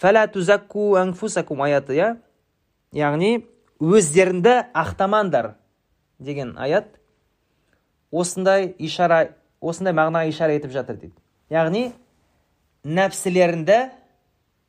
[0.00, 2.10] фәлә тузакку анфусакум аяты иә?
[2.94, 3.44] Яғни
[3.80, 5.54] өздеріңді ақтамаңдар
[6.18, 6.94] деген аят
[8.12, 11.16] осындай ишара осындай мағынаға ишара етіп жатыр дейді.
[11.50, 11.92] Яғни
[12.84, 13.78] нәпсілеріңді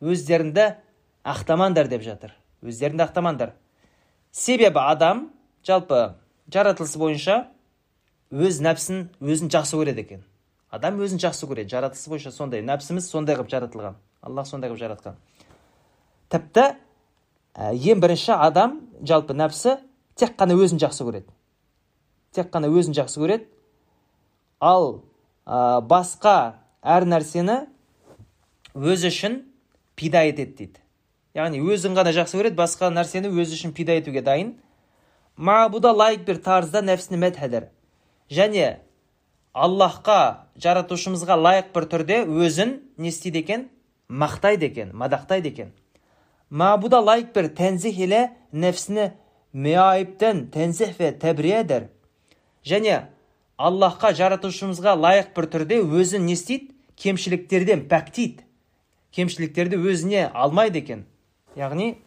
[0.01, 0.69] өздеріңді
[1.25, 2.33] ақтамаңдар деп жатыр.
[2.65, 3.53] Өздеріңді ақтамаңдар.
[4.31, 5.29] Себебі адам
[5.65, 6.15] жалпы
[6.51, 7.37] жаратылысы бойынша
[8.31, 10.23] өз нәпсін өзін жақсы көреді екен.
[10.71, 11.71] Адам өзін жақсы көреді.
[11.71, 13.95] Жаратылысы бойынша сондай нәпсіміз сондай қылып жаратылған.
[14.25, 15.17] Аллах сондай қылып жаратқан
[16.33, 16.65] тіпті
[17.53, 19.77] ә, ең бірінші адам жалпы нәпсі
[20.17, 21.29] тек қана өзін жақсы көреді
[22.35, 23.47] тек қана өзін жақсы көреді
[24.59, 25.03] ал
[25.45, 27.61] ә, басқа әр нәрсені
[28.75, 29.43] өзі үшін
[29.95, 30.81] пида етеді дейді
[31.37, 34.55] яғни өзін ғана жақсы көреді басқа нәрсені өзі үшін пида етуге дайын
[35.37, 37.69] мабуда лайк бір тарзда нәпсіні мәдхәдір
[38.31, 38.79] және
[39.53, 40.19] аллахқа
[40.59, 43.69] жаратушымызға лайық бір түрде өзін не істейді екен
[44.09, 45.73] мақтайды екен мадақтайды екен.
[46.49, 49.11] Мабуда лайк бір тәнзих ile нәпсіні
[49.53, 51.89] меайыптен тәнзих ве тәбриедер
[52.65, 53.07] және
[53.57, 56.71] аллахқа жаратушымызға лайық бір түрде өзін не істейді?
[56.95, 58.45] Кемшіліктерден пәктейді.
[59.11, 61.01] Кемшіліктерді өзіне алмайды екен.
[61.59, 61.97] Яғни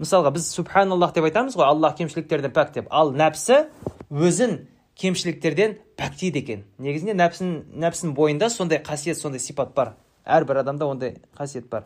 [0.00, 3.62] мысалға біз субханаллах деп айтамыз ғой аллах кемшіліктерден пәк деп ал нәпсі
[4.10, 4.66] өзін
[5.00, 6.64] кемшіліктерден пәктейді екен.
[6.76, 9.94] Негізінде нәпсін нәпсінің бойында сондай қасиет сондай сипат бар.
[10.26, 11.84] Әрбір адамда ондай қасиет бар.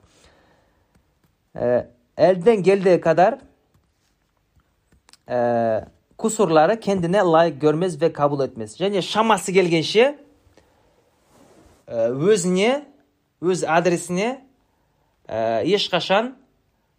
[2.16, 3.38] Elden geldiği kadar
[5.28, 5.84] e,
[6.18, 8.80] kusurları kendine layık görmez ve kabul etmez.
[8.80, 10.18] және шамасы келгенше
[11.88, 12.84] өзіне
[13.42, 14.40] өз адресіне
[15.28, 16.32] ә, ешқашан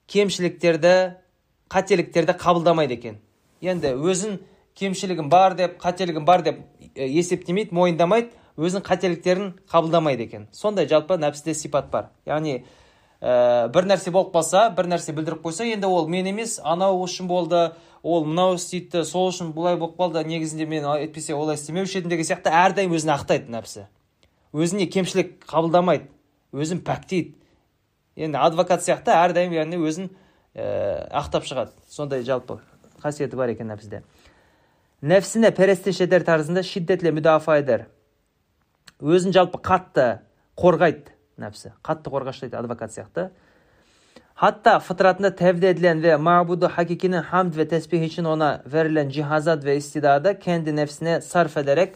[0.07, 1.15] кемшіліктерді
[1.69, 3.17] қателіктерді қабылдамайды екен.
[3.61, 4.39] Енді өзін
[4.75, 6.59] кемшілігім бар деп қателігім бар деп
[6.95, 8.29] есептемейді мойындамайды.
[8.55, 10.47] Өзінің қателіктерін қабылдамайды екен.
[10.51, 12.09] Сондай жалпы нәпсіде сипат бар.
[12.25, 12.61] Яғни
[13.19, 17.27] ә, бір нәрсе болып қалса бір нәрсе білдіріп қойса енді ол мен емес анау үшін
[17.27, 22.13] болды ол мынау істейді сол үшін бұлай болып қалды негізінде мен әйтпесе олай істемеуші едім
[22.13, 23.87] деген сияқты әрдайым өзін ақтайды нәпсі.
[24.55, 26.07] Өзіне кемшілік қабылдамайды
[26.55, 27.35] өзін пәктейді.
[28.15, 30.07] Енді адвокат сияқты әрдайым яғни өзін
[30.55, 31.75] ә, ақтап шығады.
[31.91, 32.61] Сондай жалпы
[33.03, 34.05] қасиеті бар екен нәпсіде.
[35.03, 36.23] Нәпсіне перестеш етер
[36.63, 37.88] шиддетле eder
[39.01, 40.19] өзін жалпы қатты
[40.57, 41.73] қорғайды нәпсі.
[41.83, 43.31] Қатты қорғаштайды адвокат сияқты.
[45.37, 50.75] Tevdi edilen ve mabudu hakikinin hamd ve tesbih için ona verilen cihazat ve istidada kendi
[50.75, 51.95] nefsine sarf ederek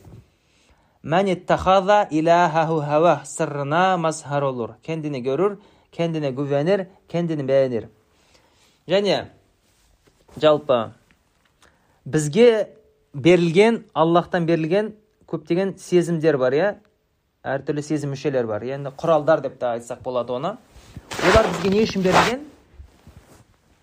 [1.04, 4.70] men ittehaza ilahehu heva sırrına mazhar olur.
[4.84, 5.58] Kendini görür,
[5.92, 7.86] kendine güvenir kendini beğenir
[8.90, 9.30] және
[10.42, 10.92] жалпы
[12.06, 12.70] бізге
[13.14, 14.94] берілген аллахтан берілген
[15.28, 16.76] көптеген сезімдер бар иә?
[17.44, 18.64] Әртүрлі сезім мүшелер бар.
[18.64, 20.56] Енді құралдар деп те айтсақ болады оны.
[21.24, 22.42] Олар бізге не үшін берілген?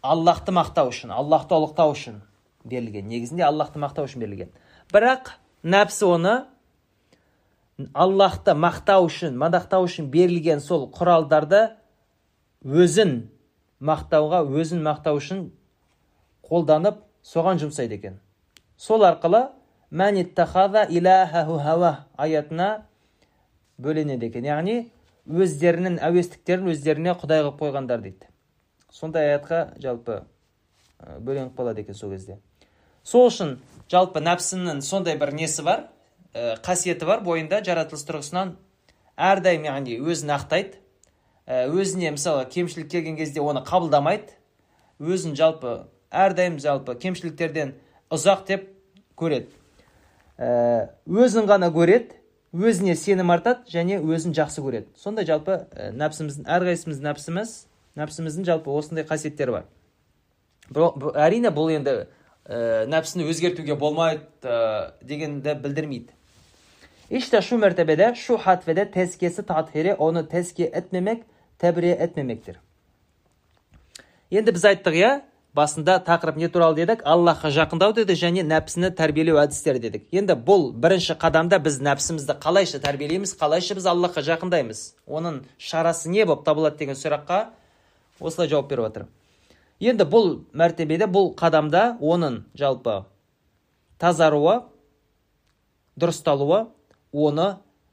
[0.03, 2.21] Аллахты мақтау үшін аллахты ұлықтау үшін
[2.65, 3.09] берілген.
[3.09, 4.51] Негізінде аллахты мақтау үшін берілген.
[4.93, 5.33] Бірақ
[5.65, 6.35] нәпсі оны
[7.93, 11.71] аллахты мақтау үшін мадақтау үшін берілген сол құралдарды
[12.65, 13.31] өзін
[13.81, 15.51] мақтауға өзін мақтау үшін
[16.47, 18.21] қолданып соған жұмсайды екен.
[18.77, 19.49] Сол арқылы
[22.17, 22.86] аятына
[23.79, 24.47] бөленеді екен.
[24.47, 24.77] Яғни
[25.27, 28.29] өздерінің әуестіктерін өздеріне құдай қылып қойғандар дейді.
[28.93, 30.23] Сондай аятқа жалпы
[31.21, 32.39] бөленіп қалады екен сол кезде.
[33.05, 33.59] Сол үшін
[33.93, 35.89] жалпы нәпсінің сондай бір несі бар
[36.35, 38.55] қасиеті бар бойында жаратылыс тұрғысынан
[39.17, 40.81] әрдайым яғни өзін ақтайды
[41.47, 44.35] өзіне мысалы кемшілік келген кезде оны қабылдамайды
[45.01, 47.75] өзін жалпы әрдайым жалпы кемшіліктерден
[48.11, 48.69] ұзақ деп
[49.17, 49.53] көреді.
[50.37, 52.19] Өзін ғана көреді
[52.57, 54.89] өзіне сенім артады және өзін жақсы көреді.
[54.97, 57.55] Сондай жалпы ә, нәпсіміздің әрқайсымыздың нәпсіміз
[57.97, 59.67] нәпсіміздің жалпы осындай қасиеттері бар.
[60.73, 61.95] Бұл, әрине бұл енді
[62.47, 66.13] ә, нәпсіні өзгертуге болмайды ә, дегенді білдірмейді.
[67.11, 71.23] İşte şu mertebede, şu hatvede tezkiyesi tathiri onu tezkiye etmemek,
[71.59, 72.57] tebriye etmemektir.
[74.31, 75.11] Енді біз айттық иә?
[75.57, 77.03] Басында тақырып не туралы дедік?
[77.09, 80.07] Аллахқа жақындау деді және нәпсіні тәрбиелеу әдістері дедік.
[80.13, 84.83] Енді бұл бірінші қадамда біз нәпсімізді қалайша тәрбиелейміз қалайша біз аллахқа жақындаймыз?
[85.09, 87.47] Оның шарасы не болып табылады деген сұраққа
[88.21, 89.09] осылай жауап беріп жатыр
[89.81, 93.03] енді бұл мәртебеде бұл қадамда оның жалпы
[94.01, 94.63] тазаруы
[96.01, 96.67] дұрысталуы
[97.13, 97.49] оны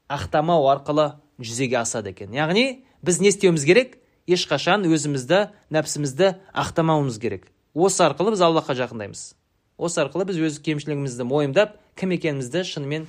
[0.08, 2.32] ақтамау арқылы жүзеге асады екен.
[2.32, 3.98] Яғни біз не істеуіміз керек?
[4.24, 7.50] Ешқашан өзімізді нәпсімізді ақтамауымыз керек.
[7.74, 9.34] Осы арқылы біз аллахқа жақындаймыз.
[9.76, 13.08] Осы арқылы біз өз кемшілігімізді мойындап кім екенімізді шынымен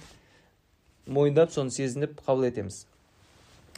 [1.05, 2.85] мойындап соны сезініп қабыл етеміз.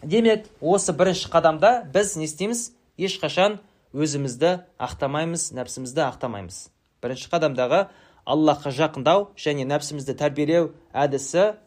[0.02, 2.72] Демек осы бірінші қадамда біз не істейміз?
[2.98, 3.60] Ешқашан
[3.94, 6.70] өзімізді ақтамаймыз нәпсімізді ақтамаймыз.
[7.04, 7.88] Бірінші қадамдағы
[8.26, 11.58] аллахқа жақындау және нәпсімізді тәрбиелеу әдісі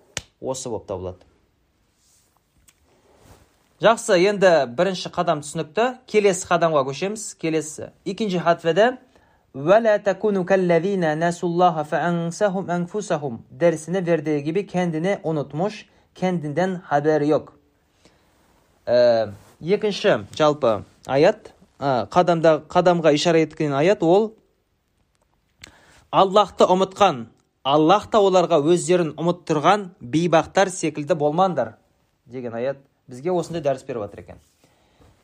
[0.40, 1.28] осы болып табылады.
[3.80, 6.02] Жақсы енді бірінші қадам түсінікті.
[6.04, 7.22] Келесі қадамға көшеміз.
[7.40, 7.92] Келесі.
[8.04, 8.98] Екінші хатведе
[9.55, 17.59] وَلَا تَكُونُوا كَالَّذ۪ينَ نَسُوا اللّٰهَ فَاَنْسَهُمْ اَنْفُسَهُمْ dersine verdiği gibi kendini unutmuş, kendinden haberi yok.
[18.87, 19.27] Ee,
[19.61, 24.33] екінші жалпы аят қадамда қадамға ишара еткен аят ол
[26.11, 27.25] аллахты ұмытқан
[27.63, 31.75] аллах та оларға өздерін ұмыттырған бейбақтар секілді болмаңдар
[32.25, 34.43] деген аят бізге осындай дәріс беріп жатыр екен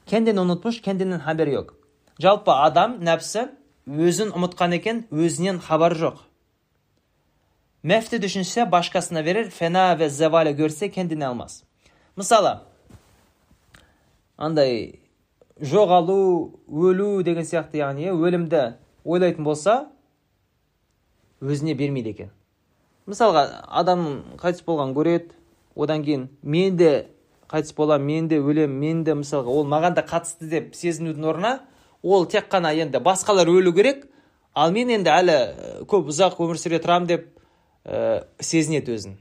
[0.06, 1.76] kendini unutmuş kendinden haberi yok
[2.20, 3.49] жалпы адам нәпсі
[3.87, 6.18] өзін ұмытқан екен өзінен хабар жоқ.
[7.84, 11.62] Мәфті düşünse başkasına verir fena ve zevale görse kendine almaz
[12.16, 12.61] мысалы
[14.39, 15.01] андай
[15.61, 18.62] жоғалу өлу деген сияқты яғни өлімді
[19.05, 19.76] ойлайтын болса
[21.41, 22.30] өзіне бермейді екен.
[23.07, 24.07] Мысалға адам
[24.41, 25.37] қайтыс болған көреді
[25.76, 27.07] одан кейін мен де
[27.53, 31.53] қайтыс боламын мен де өлемін мен де мысалға ол маған да қатысты деп сезінудің орнына
[32.07, 34.07] ол тек қана енді басқалар өлу керек.
[34.55, 35.37] Ал мен енді әлі
[35.91, 37.27] көп ұзақ өмір сүре тұрамын деп
[37.85, 39.17] ә, сезінеді өзін.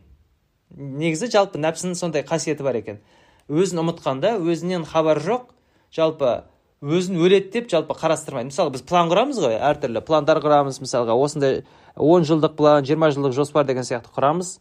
[0.75, 3.01] Негізі жалпы нәпсінің сондай қасиеті бар екен.
[3.49, 5.49] Өзін ұмытқанда өзінен хабар жоқ.
[5.95, 6.45] Жалпы
[6.85, 8.51] өзін өледі деп жалпы қарастырмайды.
[8.53, 10.79] Мысалы біз план құрамыз ғой әртүрлі пландар құрамыз.
[10.83, 11.63] Мысалға осындай
[11.95, 14.57] он жылдық план жиырма жылдық жоспар деген сияқты құрамыз.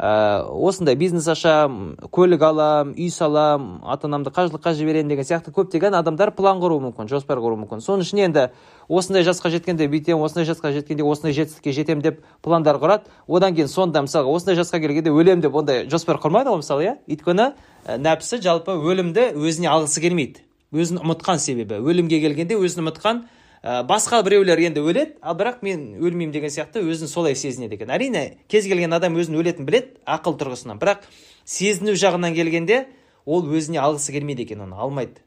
[0.00, 5.96] Ә, осындай бизнес ашам көлік алам үй салам ата анамды қажылыққа жіберемін деген сияқты көптеген
[5.98, 7.84] адамдар план құруы мүмкін жоспар құруы мүмкін.
[7.84, 8.46] Соның ішіне енді
[8.88, 13.12] осындай жасқа жеткенде бүйтемін осындай жасқа жеткенде осындай жетістікке жетемін деп пландар құрады.
[13.28, 16.94] Одан кейін сонда мысалға осындай жасқа келгенде өлемін деп ондай жоспар құрмайды ғой мысалы иә?
[17.04, 17.50] Өйткені
[17.84, 20.46] ә, нәпсі жалпы өлімді өзіне алғысы келмейді.
[20.72, 21.82] Өзін ұмытқан себебі.
[21.82, 23.24] Өлімге келгенде өзін ұмытқан
[23.62, 27.90] ә, басқа біреулер енді өледі ал бірақ мен өлмеймін деген сияқты өзін солай сезінеді екен.
[27.92, 30.80] Әрине кез келген адам өзін өлетінін біледі ақыл тұрғысынан.
[30.80, 31.04] Бірақ
[31.44, 32.86] сезіну жағынан келгенде
[33.26, 35.20] ол өзіне алғысы келмейді екен оны алмайды.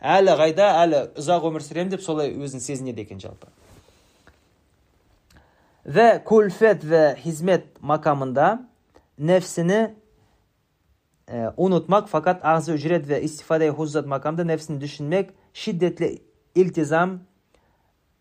[0.00, 3.48] Әлі қайда әлі ұзақ өмір сүремін деп солай өзін сезінеді екен жалпы.
[5.86, 8.68] Ve kulfet ve hizmet makamında
[9.18, 9.94] nefsini
[11.32, 16.22] e, unutmak fakat ağzı ücret ve istifadeye huzzat makamında nefsini düşünmek şiddetli
[16.54, 17.20] iltizam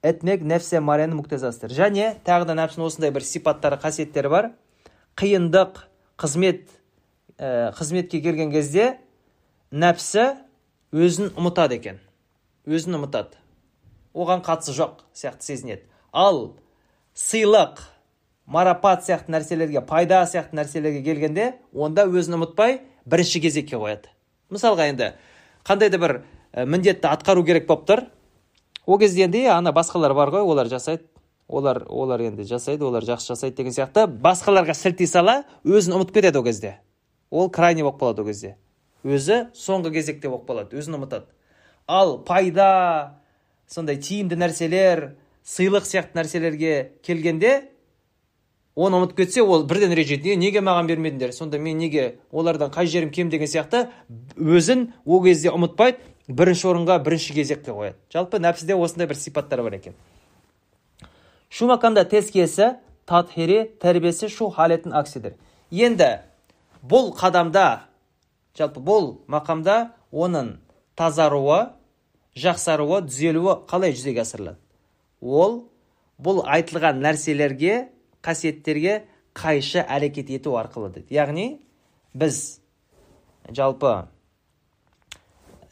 [0.06, 4.52] этмек нәпсе марияның мұқтазасыдыр және тағы да нәпсінің осындай бір сипаттары қасиеттері бар.
[5.18, 5.82] Қиындық
[6.22, 6.68] қызмет
[7.40, 8.98] ә, қызметке келген кезде
[9.72, 10.36] нәпсі
[10.94, 12.00] өзін ұмытады екен.
[12.68, 13.40] Өзін ұмытады.
[14.16, 15.84] Оған қатысы жоқ сияқты сезінеді.
[16.14, 16.56] Ал
[17.16, 17.82] сыйлық
[18.46, 24.12] марапат сияқты нәрселерге пайда сияқты нәрселерге келгенде онда өзін ұмытпай бірінші кезекке қояды.
[24.54, 25.14] Мысалға енді
[25.66, 26.20] қандай да бір
[26.56, 28.06] міндетті атқару керек болып тұр.
[28.86, 31.04] Ол кезде енді ана басқалар бар ғой олар жасайды
[31.48, 34.08] олар олар енді жасайды олар жақсы жасайды деген сияқты.
[34.08, 36.80] Басқаларға сілтей сала өзін ұмытып кетеді ол кезде.
[37.30, 38.56] Ол крайний болып қалады ол кезде.
[39.04, 41.30] Өзі соңғы кезекте болып қалады өзін ұмытады.
[41.88, 43.22] Ал пайда
[43.70, 45.12] сондай тиімді нәрселер
[45.46, 46.76] сыйлық сияқты нәрселерге
[47.06, 47.70] келгенде
[48.76, 50.36] оны ұмытып кетсе ол бірден ренжиді.
[50.36, 51.32] Неге маған бермедіңдер?
[51.32, 53.30] Сонда мен неге олардан қай жерім кем?
[53.30, 53.88] деген сияқты.
[54.36, 56.02] Өзін ол кезде ұмытпайды.
[56.28, 57.98] Бірінші орынға бірінші кезекке қояды.
[58.14, 59.94] Жалпы нәпсіде осындай бір сипаттар бар екен.
[61.62, 65.34] Makamda tezkiyesi tathiri terbiyesi şu haletin aksidir
[65.72, 66.22] енді
[66.84, 67.88] бұл қадамда
[68.58, 70.58] жалпы бұл мақамда оның
[70.98, 71.72] тазаруы
[72.36, 74.60] жақсаруы түзелуі қалай жүзеге асырылады?
[75.22, 75.66] Ол
[76.22, 77.90] бұл айтылған нәрселерге
[78.26, 79.06] қасиеттерге
[79.36, 81.14] қайшы әрекет ету арқылы дейді.
[81.16, 81.60] Яғни
[82.14, 82.60] біз
[83.50, 84.08] жалпы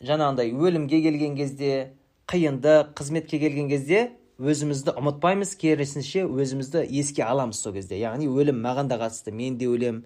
[0.03, 1.93] жаңағындай өлімге келген кезде
[2.27, 7.99] қиынды қызметке келген кезде өзімізді ұмытпаймыз керісінше өзімізді еске аламыз сол кезде.
[8.01, 10.03] Яғни өлім маған да қатысты мен де өлем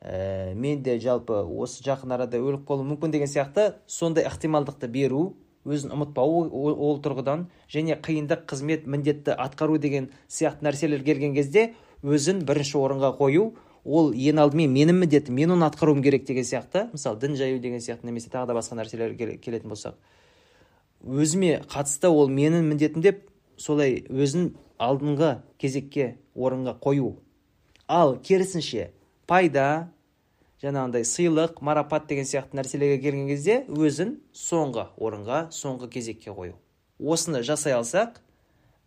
[0.00, 5.34] ә, мен де жалпы осы жақын арада өліп қалуым мүмкін деген сияқты сондай ықтималдықты беру
[5.64, 11.72] өзін ұмытпау ол, ол тұрғыдан және қиындық қызмет міндетті атқару деген сияқты нәрселер келген кезде
[12.02, 13.50] өзін бірінші орынға қою
[13.84, 16.88] ол ең алдымен менің міндетім мен оны атқаруым керек деген сияқты.
[16.92, 19.94] Мысалы дін жаю деген сияқты немесе тағы да басқа нәрселер келетін болсақ.
[21.04, 23.24] Өзіме қатысты ол менің міндетім деп
[23.56, 27.14] солай өзін алдыңғы кезекке орынға қою.
[27.88, 28.90] Ал керісінше
[29.26, 29.90] пайда
[30.62, 36.58] жаңағындай сыйлық марапат деген сияқты нәрселерге келген кезде өзін соңғы орынға соңғы кезекке қою.
[37.00, 38.20] Осыны жасай алсақ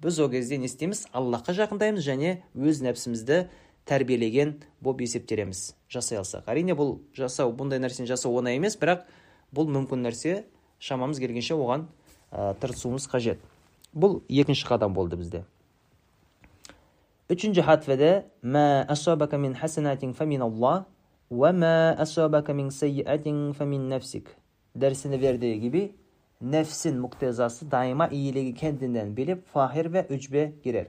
[0.03, 1.07] біз ол кезде не істейміз?
[1.13, 3.47] Аллахқа жақындаймыз және өз нәпсімізді
[3.89, 5.73] тәрбиелеген болып есептелеміз.
[5.89, 6.47] Жасай алсақ.
[6.47, 9.07] Әрине бұл жасау бұндай нәрсені жасау оңай емес бірақ
[9.55, 10.43] бұл мүмкін нәрсе
[10.79, 11.87] шамамыз келгенше оған
[12.31, 13.41] ә, тырысуымыз қажет.
[13.93, 15.43] Бұл екінші қадам болды бізде.
[17.29, 20.87] Үшінші хатведе мә асабака мин хасанатин фаминаллах
[21.31, 24.33] уә мә асабака мин сайyiatin фамин нәфсик
[24.75, 25.95] дәрсini verdiği gibi
[26.41, 30.87] nefsin muktezası daima iyiliği kendinden bilip fahir ve үчбе girer.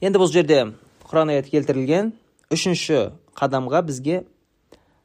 [0.00, 0.60] Енді бұл жерде
[1.04, 2.12] Құран аяты келтірілген
[2.54, 4.22] үшінші қадамға бізге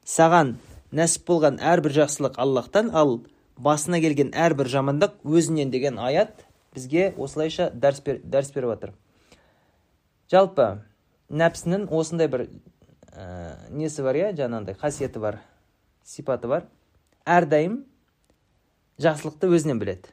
[0.06, 0.56] саған
[0.96, 3.20] нәсіп болған әрбір жақсылық Аллахтан ал
[3.58, 8.96] басына келген әрбір жамандық өзінен деген аят бізге осылайша дәріс, бер, дәріс беріп жатыр
[10.30, 10.68] жалпы
[11.30, 12.48] нәпсінің осындай бір
[13.12, 15.40] ә, несі бар иә жаңағындай қасиеті бар
[16.10, 16.66] сипаты бар.
[17.28, 17.84] Әрдайым
[19.00, 20.10] жақсылықты өзінен біледі.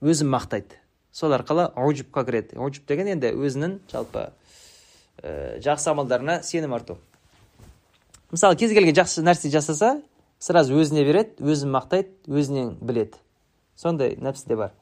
[0.00, 0.78] Өзін мақтайды.
[1.12, 2.56] Сол арқылы аужибқа кіреді.
[2.56, 4.30] Аужиб деген енді өзінің жалпы
[5.22, 6.96] ә, жақсы амалдарына сенім арту.
[8.32, 10.00] Мысалы кез келген жақсы нәрсе жасаса
[10.40, 13.20] сразу өзіне береді өзін мақтайды өзінен біледі.
[13.76, 14.72] Сондай нәпсіде бар.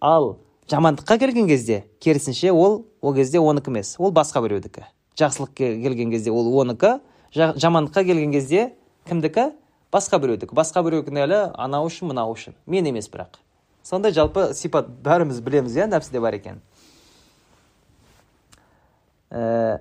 [0.00, 0.38] Ал
[0.70, 3.96] жамандыққа келген кезде керісінше ол ол кезде оныкі емес.
[3.98, 4.88] Ол басқа біреудікі
[5.20, 6.98] жақсылыққа келген кезде ол оныкі
[7.34, 8.72] жамандыққа келген кезде
[9.08, 9.50] кімдікі
[9.92, 12.56] басқа біреудікі басқа біреу кінәлі анау үшін мынау үшін.
[12.66, 13.43] Мен емес бірақ.
[13.83, 16.61] сондай жалпы сипат бәріміз білеміз иә нәпсіде бар екен
[19.31, 19.79] ә,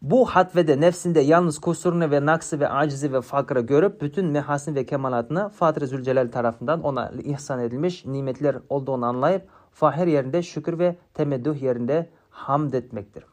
[0.00, 4.86] bu hatvede nefsinde yalnız kusurunu ve naksı ve acizi ve fakrı görüp bütün mehasin ve
[4.86, 11.62] kemalatını Fatır Zülcelal tarafından ona ihsan edilmiş nimetler olduğunu anlayıp fahir yerinde şükür ve temeddüh
[11.62, 13.24] yerinde hamd etmektir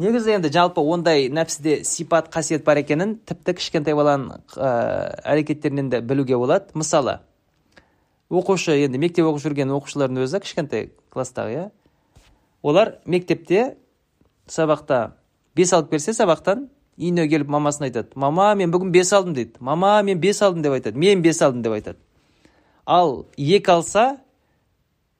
[0.00, 4.70] негізі енді жалпы ондай нәпсіде сипат қасиет бар екенін тіпті кішкентай баланың ә,
[5.34, 7.18] әрекеттерінен де білуге болады мысалы
[8.29, 11.65] оқушы енді мектеп оқып жүрген оқушылардың өзі кішкентай класстағы иә?
[12.61, 13.77] Олар мектепте
[14.47, 15.13] сабақта
[15.55, 16.67] бес алып келсе сабақтан
[16.97, 18.09] үйіне келіп мамасына айтады.
[18.15, 19.57] Мама мен бүгін бес алдым дейді.
[19.59, 20.97] Мама мен бес алдым деп айтады.
[20.97, 21.99] Мен бес алдым деп айтады.
[22.85, 24.17] Ал екі алса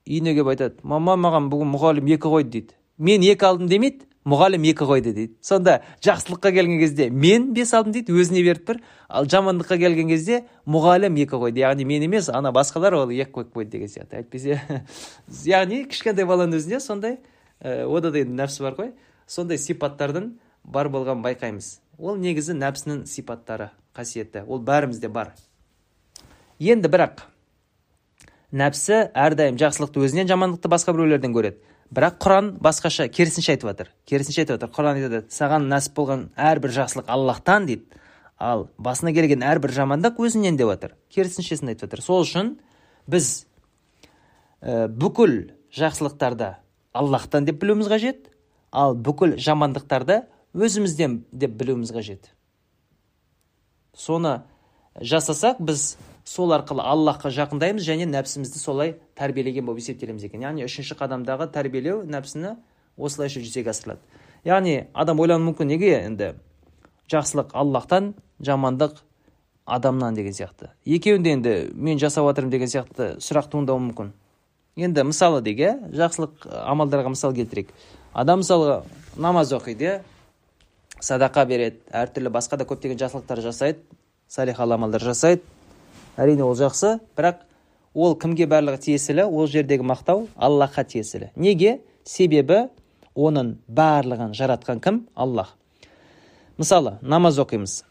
[0.07, 0.75] үйіне келіп айтады.
[0.83, 2.76] Мама маған бүгін мұғалім екі қойды дейді.
[2.97, 5.35] Мен екі алдым демейді мұғалім екі қойды дейді.
[5.41, 10.41] Сонда жақсылыққа келген кезде мен бес алдым дейді өзіне беріп тұр ал жамандыққа келген кезде
[10.67, 14.19] мұғалім екі қойды яғни мен емес ана басқалар ол екі қойып қойды деген сияқты.
[14.19, 14.59] Әйтпесе
[15.47, 17.19] яғни кішкентай баланың өзінде сондай
[17.61, 18.91] ә, ода да енді нәпсі бар ғой.
[19.27, 20.33] Сондай сипаттардың
[20.63, 21.77] бар болғанын байқаймыз.
[21.97, 24.43] Ол негізі нәпсінің сипаттары қасиеті.
[24.47, 25.31] Ол бәрімізде бар.
[26.59, 27.23] Енді бірақ
[28.51, 31.59] нәпсі әрдайым жақсылықты өзінен жамандықты басқа біреулерден көреді.
[31.93, 33.91] Бірақ құран басқаша керісінше айтып жатыр.
[34.05, 34.71] Керісінше айтып жатыр.
[34.75, 38.01] Құран айтады саған нәсіп болған әрбір жақсылық аллахтан дейді.
[38.37, 40.95] Ал басына келген әрбір жамандық өзінен деп жатыр.
[41.13, 42.03] Керісіншесін айтып жатыр.
[42.03, 42.55] Сол үшін
[43.07, 43.47] біз
[44.61, 46.55] ә, бүкіл жақсылықтарды
[46.93, 48.29] аллахтан деп білуіміз қажет
[48.71, 52.31] ал бүкіл жамандықтарды өзімізден деп білуіміз қажет.
[53.95, 54.41] Соны
[54.99, 55.95] жасасақ біз
[56.27, 60.43] сол арқылы аллахқа жақындаймыз және нәпсімізді солай тәрбиелеген болып есептелеміз екен.
[60.43, 62.57] Яғни үшінші қадамдағы тәрбиелеу нәпсіні
[62.97, 64.03] осылайша жүзеге асырылады.
[64.43, 66.33] Яғни адам ойлануы мүмкін неге енді
[67.07, 68.13] жақсылық аллахтан
[68.43, 68.99] жамандық
[69.65, 70.73] адамнан деген сияқты.
[70.85, 74.11] Екеуін де енді мен жасап жатырмын деген сияқты сұрақ туындауы мүмкін.
[74.75, 77.71] Енді мысалы дейік иә жақсылық амалдарға мысал келтірейік.
[78.13, 78.83] Адам мысалы
[79.15, 79.99] намаз оқиды иә
[80.99, 83.79] садақа береді әртүрлі басқа да көптеген жақсылықтар жасайды
[84.27, 85.41] салихалы амалдар жасайды.
[86.17, 86.97] Әрине ол жақсы.
[87.17, 87.43] Бірақ
[87.93, 89.27] ол кімге барлығы тиесілі?
[89.29, 91.31] Ол жердегі мақтау аллахқа тиесілі.
[91.35, 91.79] Неге?
[92.03, 92.67] Себебі
[93.15, 95.05] оның барлығын жаратқан кім?
[95.15, 95.55] Аллах.
[96.57, 97.83] Мысалы намаз оқимыз.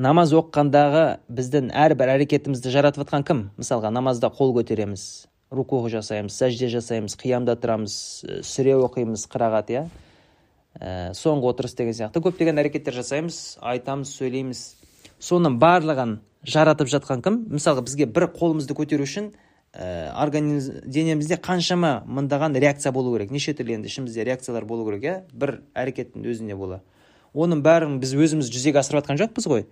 [0.00, 3.42] Намаз оқығандағы біздің әрбір әрекетімізді жаратып жатқан кім?
[3.60, 7.94] Мысалға намазда қол көтереміз руку жасаймыз сәжде жасаймыз қиямда тұрамыз
[8.46, 9.84] сүре оқимыз қырағат иә?
[10.78, 14.60] Ә, соңғы отырыс деген сияқты көптеген әрекеттер жасаймыз айтамыз сөйлейміз.
[15.18, 17.38] Соның барлығын жаратып жатқан кім?
[17.52, 19.30] Мысалға бізге бір қолымызды көтеру үшін
[19.74, 23.30] ә, организм денемізде қаншама мыңдаған реакция болу керек.
[23.30, 25.16] Неше түрлі енді ішімізде реакциялар болу керек иә?
[25.32, 26.80] Бір әрекеттің өзіне бола.
[27.34, 29.66] Оның бәрін біз өзіміз жүзеге асырып жатқан жоқпыз ғой.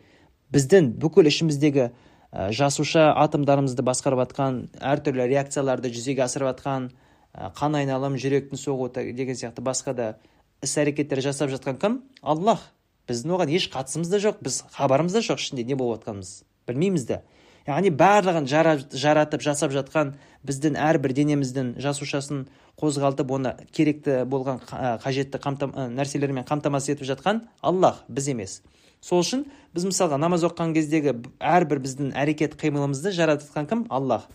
[0.55, 6.91] Біздің бүкіл ішіміздегі ә, жасуша атомдарымызды басқарып жатқан әртүрлі реакцияларды жүзеге асырып жатқан
[7.35, 10.11] ә, қан айналым жүректің соғуы деген сияқты басқа да
[10.63, 12.03] іс әрекеттер жасап жатқан кім?
[12.23, 12.61] Аллах.
[13.09, 16.43] Біздің оған еш қатысымыз да жоқ біз хабарымыз да жоқ ішінде не болып жатқанымыз.
[16.69, 17.21] Білмейміз де
[17.69, 20.15] яғни барлығын жаратып жасап жатқан
[20.49, 22.47] біздің әрбір денеміздің жасушасын
[22.81, 24.63] қозғалтып оны керекті болған
[25.03, 28.61] қажетті қамтам, нәрселермен қамтамасыз етіп жатқан аллах біз емес
[29.05, 29.45] сол үшін
[29.75, 34.29] біз мысалға намаз оқыған кездегі әрбір біздің әрекет қимылымызды жаратқан кім аллах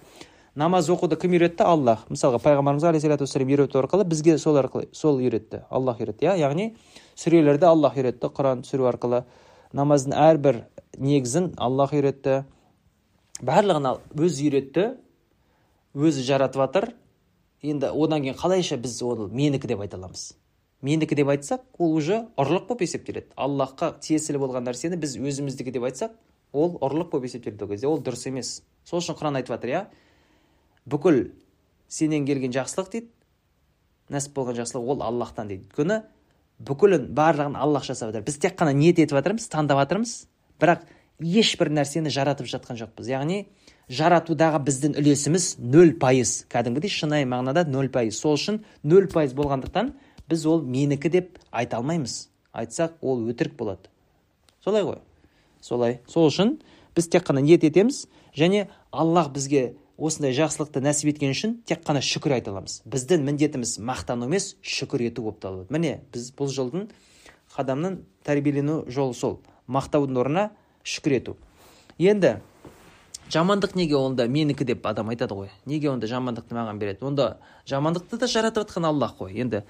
[0.55, 5.63] намаз оқуды кім үйретті аллах мысалға пайғамбарымыз алейхисалату үйрету арқылы бізге сол арқылы сол үйретті
[5.69, 6.75] аллах үйретті иә яғни
[7.15, 9.23] сүрелерді аллах үйретті құран түсіру арқылы
[9.73, 10.63] намаздың әрбір
[11.01, 12.43] негізін аллах үйретті.
[13.41, 14.85] Барлығын өзі үйретті
[15.93, 16.89] өзі жаратып жатыр
[17.65, 20.33] енді одан кейін қалайша біз оны менікі деп айта аламыз?
[20.83, 23.31] Менікі деп айтсақ ол уже ұрлық болып есептеледі.
[23.35, 26.15] Аллахқа тиесілі болған нәрсені біз өзіміздікі деп айтсақ
[26.51, 27.87] ол ұрлық болып есептеледі ол кезде.
[27.87, 28.61] Ол дұрыс емес.
[28.83, 29.83] Сол үшін құран айтып жатыр иә?
[30.85, 31.31] Бүкіл
[31.87, 33.09] сенен келген жақсылық дейді
[34.11, 35.69] нәсіп болған жақсылық ол аллахтан дейді.
[35.71, 36.01] Өйткені
[36.59, 38.25] бүкілін барлығын аллах жасап жатыр.
[38.27, 40.13] Біз тек қана ниет етіп жатырмыз таңдап жатырмыз.
[40.61, 40.83] Бірақ
[41.23, 43.09] ешбір нәрсені жаратып жатқан жоқпыз.
[43.09, 43.39] Яғни
[43.89, 46.43] жаратудағы біздің үлесіміз нөл пайыз.
[46.51, 48.19] Кәдімгідей шынайы мағынада нөл пайыз.
[48.19, 49.93] Сол үшін нөл пайыз болғандықтан
[50.29, 52.29] біз ол менікі деп айта алмаймыз.
[52.53, 53.89] Айтсақ ол өтірік болады.
[54.63, 55.01] Солай ғой.
[55.61, 55.99] Солай.
[56.07, 56.57] Сол үшін
[56.95, 58.05] біз тек қана ниет етеміз
[58.37, 62.81] және аллах бізге осындай жақсылықты нәсіп еткен үшін тек қана шүкір айта аламыз.
[62.89, 65.69] Біздің міндетіміз мақтану емес шүкір ету болып табылады.
[65.73, 66.87] Міне біз бұл жолдың
[67.53, 69.39] қадамның тәрбиелену жолы сол.
[69.67, 70.49] Мақтаудың орнына
[70.83, 71.37] шүкір ету.
[71.99, 72.39] Енді
[73.29, 75.53] жамандық неге онда менікі деп адам айтады ғой.
[75.65, 77.05] Неге онда жамандықты маған береді?
[77.05, 77.37] Онда
[77.69, 79.37] жамандықты да жаратып жатқан аллах қой.
[79.37, 79.63] Енді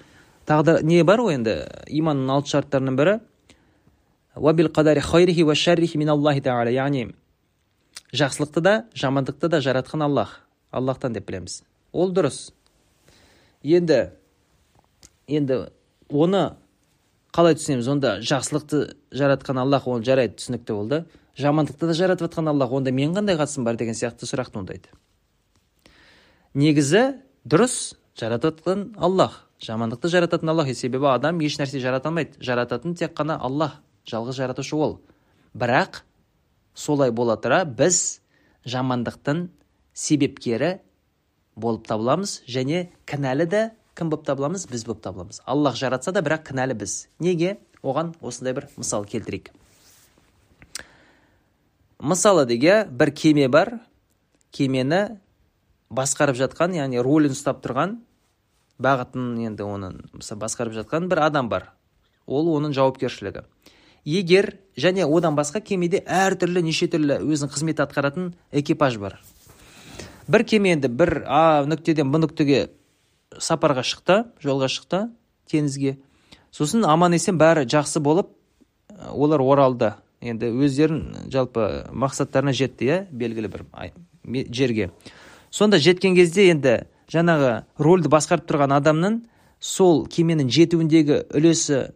[0.48, 1.60] тағы да не бар ғой енді?
[1.86, 3.20] Иманның алты шарттарының бірі.
[6.74, 7.14] Яғни
[8.12, 10.40] жақсылықты да жамандықты да жаратқан аллах.
[10.70, 11.62] Аллахтан деп білеміз.
[11.92, 12.52] Ол дұрыс.
[13.62, 14.10] Енді
[15.26, 15.68] енді
[16.08, 16.56] оны
[17.32, 17.88] қалай түсінеміз?
[17.88, 21.04] Онда жақсылықты жаратқан аллах ол жарайды түсінікті болды.
[21.38, 24.90] Жамандықты да жаратып жатқан аллах онда мен қандай қатысым бар деген сияқты сұрақ туындайды
[26.54, 29.40] негізі дұрыс жаратып жатқан аллах.
[29.64, 32.38] Жамандықты жарататын аллах себебі адам еш нәрсе жарата алмайды.
[32.40, 35.00] Жарататын тек қана аллах жалғыз жаратушы ол.
[35.54, 36.02] Бірақ
[36.74, 38.20] солай бола тұра біз
[38.66, 39.48] жамандықтың
[39.94, 40.78] себепкері
[41.56, 43.64] болып табыламыз және кінәлі де
[43.94, 44.66] кім болып табыламыз?
[44.70, 45.40] Біз болып табыламыз.
[45.46, 47.06] Аллах жаратса да бірақ кінәлі біз.
[47.22, 47.58] Неге?
[47.82, 49.52] Оған осындай бір мысал келтірейік.
[52.00, 53.78] Мысалы деге бір кеме бар.
[54.54, 55.18] Кемені
[55.90, 57.98] басқарып жатқан яғни рулін ұстап тұрған
[58.82, 61.72] бағытын енді оның басқарып жатқан бір адам бар.
[62.26, 63.44] Ол оның жауапкершілігі.
[64.04, 69.18] Егер және одан басқа кемеде әртүрлі неше түрлі өзінің қызмет атқаратын экипаж бар.
[70.28, 72.68] Бір кеме енді бір а нүктеден б нүктеге
[73.38, 75.08] сапарға шықты жолға шықты
[75.50, 75.98] теңізге.
[76.50, 78.30] Сосын аман есен бәрі жақсы болып
[79.10, 79.94] олар оралды.
[80.20, 83.66] Енді өздерін жалпы мақсаттарына жетті иә белгілі бір
[84.50, 84.90] жерге.
[85.50, 89.20] Сонда жеткен кезде енді жаңағы рөлді басқарып тұрған адамның
[89.60, 91.90] сол кеменің жетуіндегі үлесі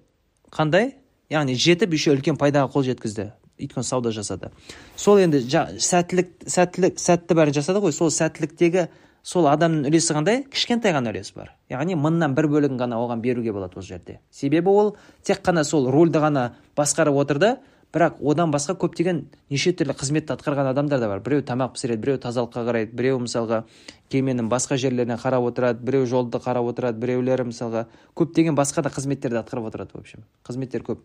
[0.53, 0.95] қандай?
[1.33, 3.31] Яғни жетіп еще үлкен пайдаға қол жеткізді.
[3.59, 4.53] Өйткені сауда жасады.
[4.97, 7.93] Сол енді сәттілік сәттілік сәтті бәрін жасады ғой.
[7.93, 8.87] Сол сәттіліктегі
[9.27, 10.45] сол адамның үлесі қандай?
[10.49, 11.53] Кішкентай ғана үлес бар.
[11.69, 14.21] Яғни мыңнан бір бөлігін ғана оған беруге болады ол жерде.
[14.31, 14.95] Себебі ол
[15.27, 17.57] тек қана сол рольді ғана басқарып отырды.
[17.95, 21.21] Бірақ одан басқа көптеген неше түрлі қызметті атқарған адамдар да бар.
[21.25, 23.63] Біреу тамақ пісіреді біреу тазалыққа қарайды біреу мысалға
[24.13, 29.41] кеменің басқа жерлеріне қарап отырады біреу жолды қарап отырады біреулері мысалға көптеген басқа да қызметтерді
[29.41, 30.25] атқарып отырады в общем.
[30.45, 31.01] Қызметтер көп.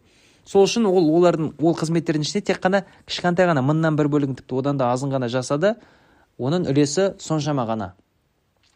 [0.46, 4.60] Сол үшін ол олардың ол қызметтердің ішінде тек қана кішкентай ғана мыңнан бір бөлігін тіпті
[4.60, 5.78] одан да азын ғана жасады.
[6.38, 7.94] Оның үлесі соншама ғана.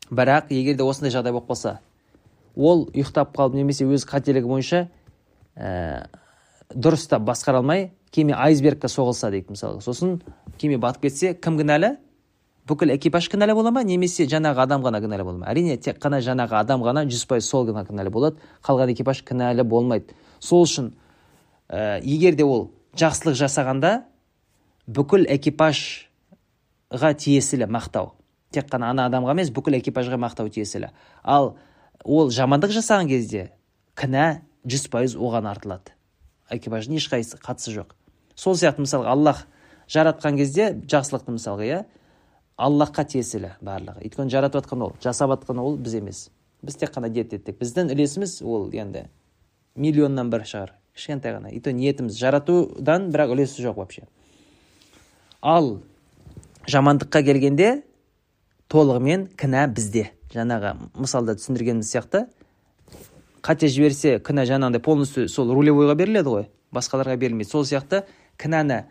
[0.08, 1.80] Бірақ егер де осындай жағдай болып қалса
[2.58, 4.88] ол ұйықтап қалып немесе өз қателігі бойынша
[5.56, 6.08] ә,
[6.74, 10.20] дұрыстап басқара алмай кеме айсбергке соғылса дейді мысалы сосын
[10.60, 11.96] кеме батып кетсе кім кінәлі?
[12.68, 13.84] Бүкіл экипаж кінәлі бола ма?
[13.88, 15.48] Немесе жаңағы адам ғана кінәлі бола ма?
[15.48, 18.42] Әрине тек қана жаңағы адам ғана жүз пайыз сол ғана кінәлі болады.
[18.66, 20.18] Қалған экипаж кінәлі болмайды.
[20.40, 20.92] Сол үшін
[21.70, 22.68] ә, егер де ол
[23.00, 23.94] жақсылық жасағанда
[24.88, 28.12] бүкіл экипажға тиесілі мақтау.
[28.52, 30.92] Тек қана ана адамға емес бүкіл экипажға мақтау тиесілі.
[31.24, 31.56] Ал
[32.04, 33.52] ол жамандық жасаған кезде
[33.96, 35.97] кінә жүз пайыз оған артылады.
[36.54, 37.94] Экипаждың ешқайсысы қатысы жоқ
[38.36, 39.46] сол сияқты мысалға аллах
[39.92, 41.84] жаратқан кезде жақсылықты мысалға иә
[42.58, 44.02] аллахқа тиесілі барлығы.
[44.08, 46.30] Өйткені жаратып жатқан ол жасап жатқан ол біз емес.
[46.66, 47.60] Біз тек қана ниет еттік.
[47.62, 49.06] Біздің үлесіміз ол енді
[49.76, 50.74] миллионнан бір шығар.
[50.98, 51.52] Кішкентай ғана.
[51.54, 54.08] И ниетіміз жаратудан бірақ үлесі жоқ вообще.
[55.42, 55.80] Ал
[56.66, 57.84] жамандыққа келгенде
[58.74, 60.10] толығымен кінә бізде.
[60.34, 62.26] Жаңағы мысалда түсіндіргеніміз сияқты
[63.48, 66.48] қате жіберсе кінә жаңағыдай полностью сол рулевойға беріледі ғой.
[66.76, 67.50] Басқаларға берілмейді.
[67.50, 68.04] Сол сияқты
[68.42, 68.84] кінәні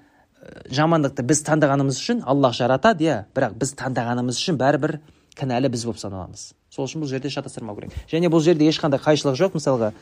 [0.72, 3.18] жамандықты біз таңдағанымыз үшін аллах жаратады иә.
[3.36, 4.98] Бірақ біз таңдағанымыз үшін бәрібір
[5.36, 6.46] кінәлі біз болып саналамыз.
[6.72, 7.92] Сол үшін бұл жерде шатастырмау керек.
[8.08, 9.58] Және бұл жерде ешқандай қайшылық жоқ.
[9.58, 9.92] Мысалға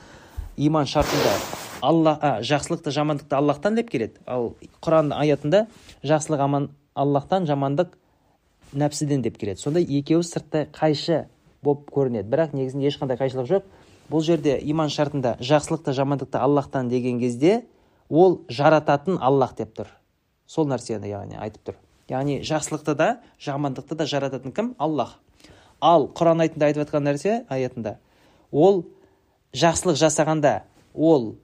[0.57, 1.35] иман шартында
[1.83, 4.21] алла а, жақсылықты жамандықты аллахтан деп келеді.
[4.27, 5.67] Ал құран аятында
[6.05, 7.97] жақсылық аман аллахтан жамандық
[8.73, 9.61] нәпсіден деп келеді.
[9.61, 11.25] Сонда екеуі сырттай қайшы
[11.63, 12.31] болып көрінеді.
[12.31, 13.67] Бірақ негізінде ешқандай қайшылық жоқ.
[14.11, 17.65] Бұл жерде иман шартында жақсылықты жамандықты аллахтан деген кезде
[18.09, 19.89] ол жарататын аллах деп тұр.
[20.47, 21.79] Сол нәрсені яғни айтып тұр.
[22.09, 23.09] Яғни жақсылықты да
[23.41, 24.75] жамандықты да жарататын кім?
[24.79, 25.19] Аллах.
[25.81, 27.97] Ал құран аятында айтып жатқан нәрсе аятында.
[28.53, 28.85] Ол
[29.57, 30.63] жақсылық жасағанда
[30.95, 31.35] ол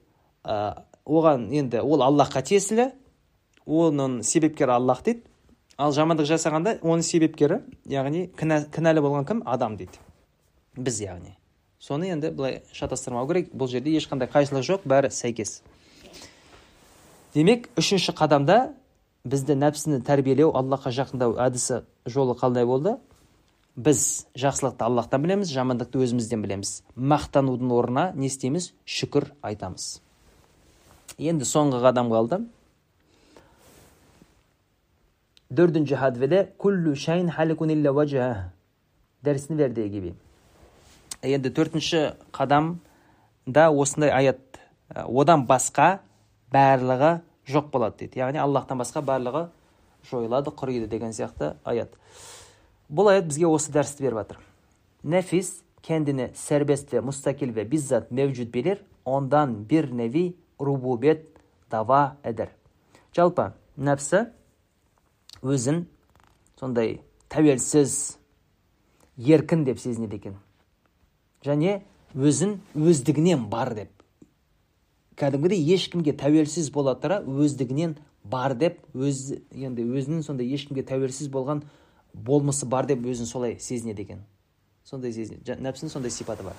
[0.43, 2.91] ә, оған енді ол аллахқа тиесілі
[3.65, 5.25] оның себепкері аллах дейді.
[5.77, 9.43] Ал жамандық жасағанда оның себепкері яғни кінә, кінәлі болған кім?
[9.45, 9.97] Адам дейді.
[10.77, 11.40] Біз яғни.
[11.81, 13.49] Соны енді былай шатастырмау керек.
[13.53, 15.61] Бұл жерде ешқандай қайшылық жоқ бәрі сәйкес.
[17.33, 18.73] Демек үшінші қадамда
[19.25, 22.97] бізді нәпсіні тәрбиелеу аллахқа жақындау әдісі жолы қандай болды.
[23.75, 26.81] Біз жақсылықты аллахтан білеміз жамандықты өзімізден білеміз.
[26.95, 28.73] Мақтанудың орнына не істейміз?
[28.85, 30.01] Шүкір айтамыз.
[31.17, 32.43] Енді соңғы қадам қалды
[39.21, 39.57] дәрісін
[41.21, 42.03] енді төртінші
[42.33, 44.59] қадамда осындай аят
[44.89, 45.99] одан басқа
[46.51, 48.19] барлығы жоқ болады дейді.
[48.19, 49.47] Яғни аллахтан басқа барлығы
[50.09, 51.93] жойылады құриды деген сияқты аят.
[52.89, 54.39] Бұл аят бізге осы дәрісті беріп жатыр.
[55.03, 58.55] Нәфис kendini serbest ve mustakil ve bizzat mevcut
[59.05, 61.25] ondan bir nevi rububiyet
[61.71, 62.49] dava eder.
[63.15, 64.27] Жалпы нәпсі
[65.41, 65.85] өзін
[66.59, 68.17] сондай тәуелсіз
[69.17, 70.35] еркін деп сезінеді екен.
[71.45, 71.81] Және
[72.15, 73.91] өзін өздігінен бар деп.
[75.19, 81.63] Кәдімгідей ешкімге тәуелсіз бола тұра өздігінен бар деп өз енді өзінің сондай ешкімге тәуелсіз болған
[82.13, 84.23] болмысы бар деп өзін солай сезінеді екен.
[84.83, 86.57] Сондай сезінеді нәпсінің сондай сипаты бар.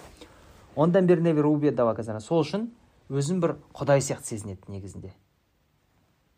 [0.77, 2.71] Ондан бері сол үшін
[3.11, 5.13] өзін бір құдай сияқты сезінеді негізінде.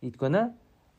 [0.03, 0.51] Өйткені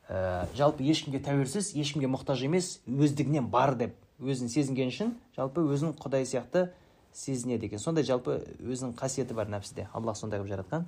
[0.10, 5.96] ә, жалпы ешкімге тәуелсіз ешкімге мұқтаж емес өздігінен бар деп өзін сезінген үшін жалпы өзін
[6.00, 6.70] құдай сияқты
[7.16, 7.80] сезінеді екен.
[7.80, 10.86] Сондай жалпы өзінің қасиеті бар нәпсіде аллах сондай қылып жаратқан.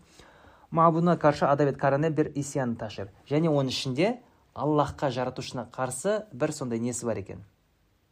[0.71, 4.17] Мабудына қарсы адабет каране бір исян ташир және оның ішінде
[4.53, 7.45] аллахқа жаратушына қарсы бір сондай несі бар екен?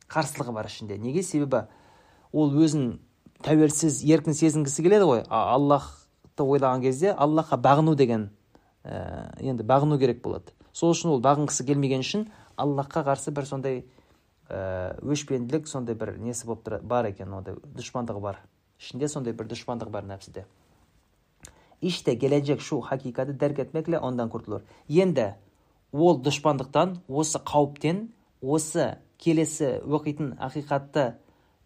[0.08, 0.98] Қарсылығы бар ішінде.
[0.98, 1.24] Неге?
[1.24, 1.66] Себебі
[2.32, 3.00] ол өзін
[3.44, 5.24] тәуелсіз еркін сезінгісі келеді ғой.
[5.28, 8.30] Аллахты ойлаған кезде аллахқа бағыну деген
[8.84, 10.54] ә, енді бағыну керек болады.
[10.72, 13.84] Сол үшін ол бағынғысы келмеген үшін аллахқа қарсы бір сондай
[14.50, 18.40] өшпенділік сондай бір несі болып тұр бар екен ондай дұшпандығы бар.
[18.80, 20.46] Ішінде сондай бір дұшпандық бар нәпсіде.
[21.82, 24.62] İşte gelecek şu hakikati derk etmekle kurtulur.
[24.90, 25.36] Енді
[25.92, 28.08] ол дұшпандықтан осы қауіптен
[28.42, 31.16] осы келесі оқитын ақиқатты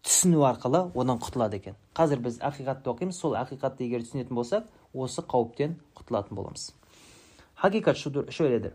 [0.03, 1.75] түсіну арқылы онан құтылады екен.
[1.93, 6.71] Қазір біз ақиқатты оқимыз сол ақиқатты егер түсінетін болсақ осы қауіптен құтылатын боламыз.
[7.95, 8.73] Şudur şöyledir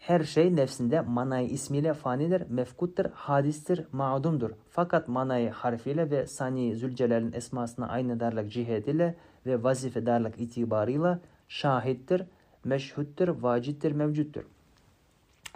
[0.00, 4.50] her şey nefsinde manayı ismiyle fanidir, mefkuttur, hadistir, ma'dumdur.
[4.70, 9.14] Fakat manayı harfiyle ve sani zülcelal'in esmasına aynı darlık cihetiyle
[9.46, 12.22] ve vazifedarlık itibarıyla şahittir,
[12.64, 14.44] мәшһүттір важидтір мәвжудтір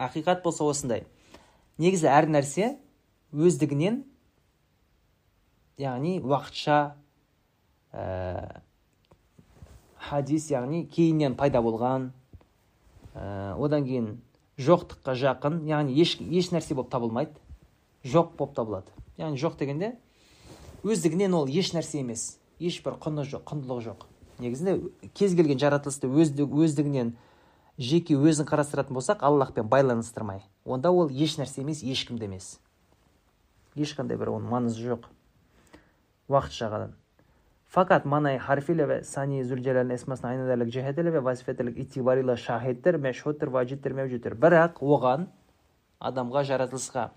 [0.00, 1.04] ақиқат болса осындай
[1.78, 2.70] негізі әр нәрсе
[3.32, 4.00] өздігінен
[5.80, 6.78] яғни уақытша
[7.92, 8.62] ә,
[10.08, 12.08] хадис яғни кейіннен пайда болған
[13.12, 14.08] ә, одан кейін
[14.58, 17.34] жоқтыққа жақын яғни еш, еш нәрсе болып табылмайды.
[18.04, 18.90] Жоқ болып табылады.
[19.18, 19.94] Яғни жоқ дегенде
[20.84, 22.38] өздігінен ол еш нәрсе емес.
[22.60, 24.06] Ешбір құны жоқ құндылығы жоқ.
[24.38, 24.76] Негізінде
[25.14, 27.14] кез келген жаратылысты өздігінен
[27.78, 32.58] жеке өзін қарастыратын болсақ аллахпен байланыстырмай онда ол еш нәрсе емес ешкім де емес.
[33.74, 35.08] Ешқандай бір оның маңызы жоқ.
[36.30, 36.92] Уақытша ғана
[37.74, 43.48] fakat manay harfiyle ve sani zülcelal'in esmasına aynı ederlik cihetiyle ve vazifetilik itibarıyla şahittir, meşhuttur,
[43.48, 44.32] vacittir, mevcuttur.
[44.38, 45.26] Бірақ оған
[46.00, 47.08] адамға жаратылысқа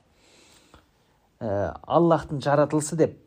[1.41, 3.19] ә, аллахтың жаратылысы деп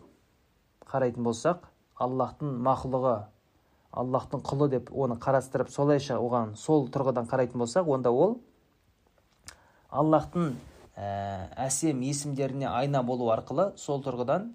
[0.90, 1.68] қарайтын болсақ
[2.02, 3.14] аллахтың мақұлығы
[4.02, 8.40] аллахтың құлы деп оны қарастырып солайша оған сол тұрғыдан қарайтын болсақ онда ол
[9.90, 10.56] аллахтың
[10.98, 14.50] әсем есімдеріне айна болу арқылы сол тұрғыдан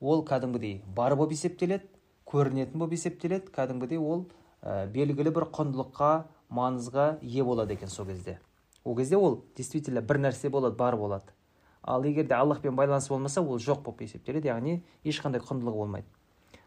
[0.00, 1.99] ол кәдімгідей бар болып есептеледі
[2.30, 3.50] көрінетін болып есептеледі.
[3.54, 4.26] Кәдімгідей ол
[4.62, 6.12] ә, белгілі бір құндылыққа
[6.50, 8.38] маңызға ие болады екен сол кезде.
[8.84, 11.34] Ол кезде ол действительно бір нәрсе болады бар болады.
[11.82, 16.06] Ал егер де аллахпен байланысы болмаса ол жоқ болып есептеледі яғни ешқандай құндылығы болмайды.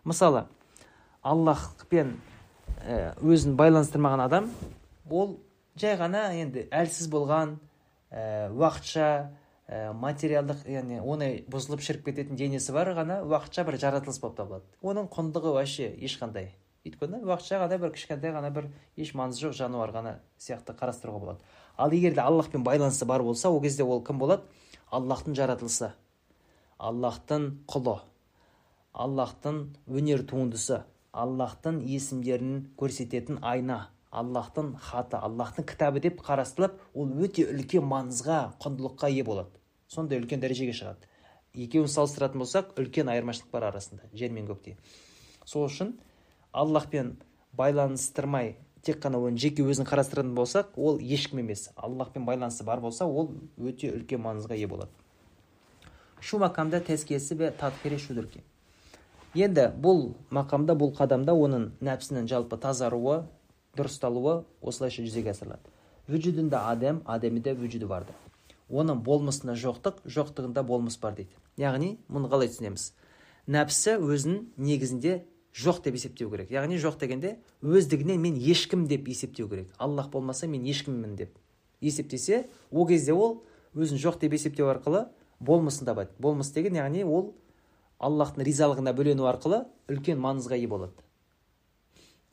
[0.03, 0.45] Мысалы
[1.21, 2.17] аллахпен
[2.81, 4.49] э, өзін байланыстырмаған адам
[5.09, 5.37] ол
[5.79, 7.57] жай ғана енді әлсіз болған
[8.11, 9.07] ә, уақытша
[9.67, 14.67] ә, материалдық яғни оңай бұзылып шіріп кететін денесі бар ғана уақытша бір жаратылыс болып табылады.
[14.83, 16.51] Оның құндылығы вообще ешқандай.
[16.83, 18.67] Өйткені уақытша ғана бір кішкентай ғана бір
[18.99, 21.45] еш маңызы жоқ жануар ғана сияқты қарастыруға болады.
[21.77, 24.43] Ал егер де аллахпен байланысы бар болса ол кезде ол кім болады?
[24.91, 25.93] Аллахтың жаратылысы.
[26.77, 28.01] Аллахтың құлы.
[28.91, 30.83] Аллахтың өнер туындысы.
[31.13, 33.92] Аллахтың есімдерін көрсететін айна.
[34.13, 39.49] Аллахтың хаты аллахтың кітабы деп қарастырылып ол өте үлкен маңызға құндылыққа ие болады.
[39.87, 41.09] Сондай үлкен дәрежеге шығады.
[41.53, 44.77] Екеуін салыстыратын болсақ үлкен айырмашылық бар арасында жер мен көктей
[45.45, 45.93] сол үшін
[46.51, 47.17] аллахпен
[47.53, 51.69] байланыстырмай тек қана оны жеке өзін қарастыратын болсақ ол ешкім емес.
[51.75, 54.91] Аллахпен байланысы бар болса ол өте үлкен маңызға ие болады.
[56.19, 58.43] Шу макамда тәскиесі ве татхири шудырки
[59.33, 63.23] енді бұл мақамда бұл қадамда оның нәпсінің жалпы тазаруы
[63.77, 65.71] дұрысталуы осылайша жүзеге асырылады.
[66.07, 68.13] Вүжүдүндө адем адемиде вүжүдү барды.
[68.69, 71.33] Оның болмысында жоқтық жоқтығында болмыс бар дейді.
[71.57, 72.91] Яғни мұны қалай түсінеміз?
[73.49, 75.23] Нәпсі өзін негізінде
[75.57, 76.51] жоқ деп есептеу керек.
[76.53, 79.73] Яғни жоқ дегенде өздігінен мен ешкім деп есептеу керек.
[79.77, 81.37] Аллах болмаса мен ешкіммін деп
[81.81, 83.43] есептесе ол кезде ол
[83.73, 85.07] өзін жоқ деп есептеу арқылы
[85.39, 86.11] болмысын табады.
[86.19, 87.33] Болмыс деген яғни ол
[87.99, 90.93] аллахтың ризалығына бөлену арқылы үлкен маңызға ие болады.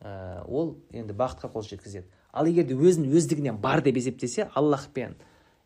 [0.01, 2.07] Ә, ол енді бақытқа қол жеткізеді.
[2.33, 5.17] Ал егер де өзін өздігінен бар деп есептесе аллахпен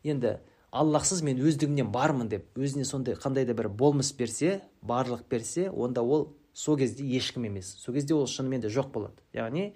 [0.03, 0.39] енді
[0.71, 6.03] аллахсыз мен өздігімнен бармын деп өзіне сондай қандай да бір болмыс берсе барлық берсе онда
[6.03, 7.75] ол сол кезде ешкім емес.
[7.79, 9.21] Сол кезде ол шынымен де жоқ болады.
[9.33, 9.73] Яғни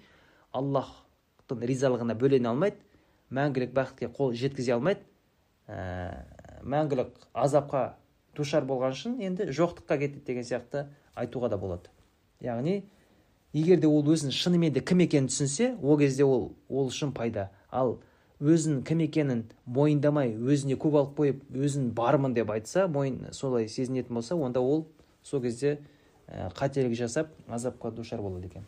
[0.52, 2.82] аллахтың ризалығына бөлене алмайды
[3.30, 5.06] мәңгілік бақытқа қол жеткізе алмайды.
[5.68, 6.26] Ә,
[6.62, 7.94] мәңгілік азапқа
[8.36, 11.92] душар болған үшін енді жоқтыққа кетеді деген сияқты айтуға да болады.
[12.40, 12.82] Яғни
[13.52, 17.50] егер де ол өзін шынымен де кім екенін түсінсе ол кезде ол ол үшін пайда.
[17.70, 17.98] Ал
[18.40, 24.14] өзін кім екенін мойындамай өзіне көп алып қойып өзін бармын деп айтса мойын солай сезінетін
[24.14, 24.86] болса онда ол
[25.22, 25.78] сол кезде
[26.26, 28.64] ә, қателік жасап азапқа душар болады екен.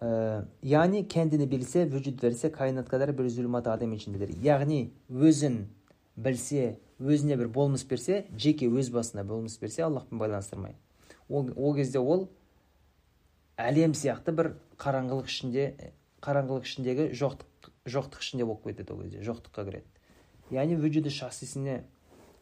[0.00, 3.28] Ә, яғни кәндіні білсе вүжуд verse kainat kadar bir
[3.64, 4.34] адам içindedir.
[4.42, 5.66] Яғни өзін
[6.16, 10.74] білсе өзіне бір болмыс берсе жеке өз басына болмыс берсе аллахпен байланыстырмай.
[11.28, 12.28] Ол, ол кезде ол
[13.56, 15.66] әлем сияқты бір қараңғылық ішінде
[16.24, 21.82] қараңғылық ішіндегі жоқтық жоқтық ішінде болып кетеді ол кезде жоқтыққа кіреді яғни вүжуді шахсисіне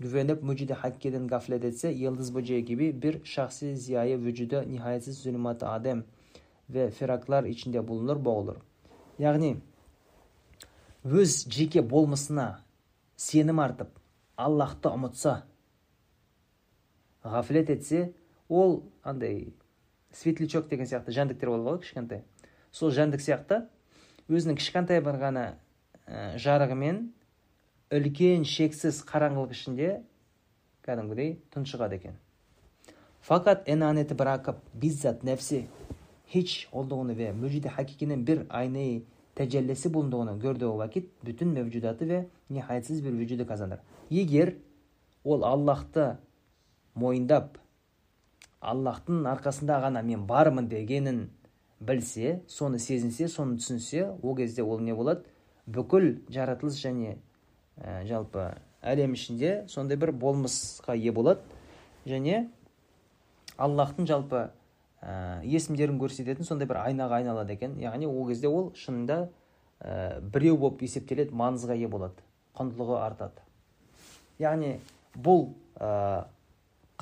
[0.03, 6.05] güvenip mucidi hakkeden gaflet etse yıldız böceği gibi bir şahsi ziyaya vücuda nihayetsiz zulümat adem
[6.71, 8.57] ve firaklar içinde bulunur boğulur.
[9.21, 9.59] Яғни
[11.05, 12.63] өз жеке болмысына
[13.21, 13.91] сенім артып
[14.41, 15.35] аллахты ұмытса
[17.23, 18.01] ғафлет етсе
[18.53, 19.53] ол андай
[20.13, 22.25] светлячок деген сияқты жәндіктер болады ғой кішкентай
[22.71, 23.63] сол жәндік сияқты
[24.29, 25.45] өзінің кішкентай бір ғана
[26.07, 27.07] ә, жарығымен
[27.93, 29.95] үлкен шексіз қараңғылық ішінде
[30.85, 32.21] кәдімгідей тұншығады екен
[33.23, 35.65] fakat enaneti bırakıp bizzat nefsi
[36.27, 39.03] hiç olduğunu ve mücidi hakikinin bir aynayı
[39.35, 43.79] tecellisi bulunduğunu gördüğü vakit bütün mevcudatı ve nihayetsiz bir vücudu kazanır.
[44.11, 44.55] Егер
[45.25, 46.19] ол Аллахты
[46.95, 47.59] мойындап,
[48.63, 51.25] Аллахтың арқасында ғана мен бармын дегенін
[51.83, 55.27] білсе соны сезінсе соны түсінсе ол кезде ол не болады?
[55.67, 57.17] Бүкіл жаратылыс және
[57.77, 58.53] ә, жалпы
[58.83, 61.43] әлем ішінде сондай бір болмысқа ие болады.
[62.07, 62.49] Және
[63.59, 64.45] аллахтың жалпы
[65.03, 67.75] ә, есімдерін көрсететін сондай бір айнаға айналады екен.
[67.83, 69.25] Яғни ол кезде ол шынында
[69.81, 72.23] ә, біреу болып есептеледі маңызға ие болады
[72.59, 73.43] құндылығы артады.
[74.39, 74.77] Яғни
[75.19, 75.49] бұл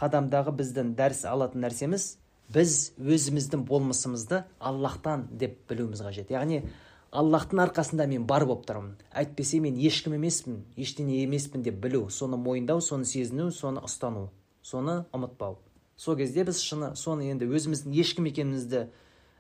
[0.00, 2.06] қадамдағы біздің дәріс алатын нәрсеміз
[2.50, 6.32] біз өзіміздің болмысымызды аллахтан деп білуіміз қажет.
[6.32, 6.64] Яғни
[7.12, 8.96] аллахтың арқасында мен бар болып тұрмын.
[9.14, 14.28] Әйтпесе мен ешкім емеспін ештеңе емеспін деп білу соны мойындау соны сезіну соны ұстану
[14.62, 15.58] соны ұмытпау.
[15.96, 18.86] Сол кезде біз шыны соны енді өзіміздің ешкім екенімізді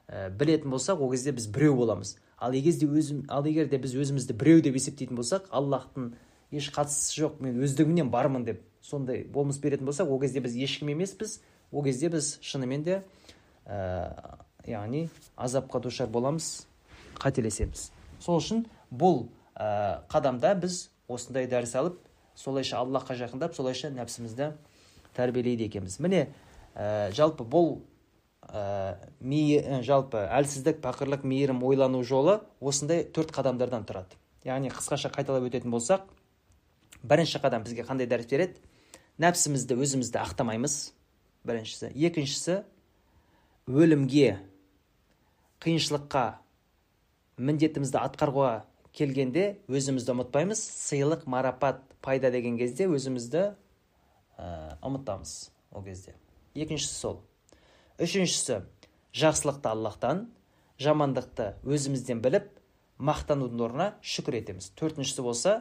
[0.08, 2.16] ә, білетін болсақ ол кезде біз біреу боламыз.
[2.38, 6.12] Ал егер өзім ал егер де біз өзімізді біреу деп есептейтін болсақ аллахтың
[6.50, 10.92] еш қатысы жоқ мен өздігімнен бармын деп сондай болмыс беретін болсақ ол кезде біз ешкім
[10.94, 11.40] емеспіз.
[11.72, 13.02] Ол кезде біз шынымен де
[13.66, 16.66] ә, яғни азапқа душар боламыз
[17.20, 17.90] қателесеміз.
[18.20, 22.00] Сол үшін бұл ә, қадамда біз осындай дәріс алып
[22.34, 24.52] солайша аллахқа жақындап солайша нәпсімізді
[25.16, 26.00] тәрбиелейді екенбіз.
[26.00, 26.28] Міне
[26.74, 27.80] ә, жалпы бұл
[28.48, 28.96] ә,
[29.86, 34.18] жалпы әлсіздік пақырлық мейірім ойлану жолы осындай төрт қадамдардан тұрады.
[34.44, 36.06] Яғни қысқаша қайталап өтетін болсақ
[37.02, 38.56] бірінші қадам бізге қандай дәріс береді?
[39.20, 40.76] Нәпсімізді өзімізді ақтамаймыз.
[41.44, 41.90] Біріншісі.
[41.92, 42.60] Екіншісі
[43.68, 44.38] өлімге
[45.60, 46.24] қиыншылыққа
[47.40, 48.52] міндетімізді атқаруға
[48.96, 50.60] келгенде өзімізді ұмытпаймыз.
[50.60, 53.44] Сыйлық марапат пайда деген кезде өзімізді
[54.40, 54.46] ә,
[54.84, 56.16] ұмытамыз ол кезде.
[56.54, 57.20] Екіншісі сол.
[58.00, 58.62] Үшіншісі
[59.16, 60.28] жақсылықты аллахтан
[60.80, 62.48] жамандықты өзімізден біліп
[63.00, 64.70] мақтанудың орнына шүкір етеміз.
[64.80, 65.54] Төртіншісі болса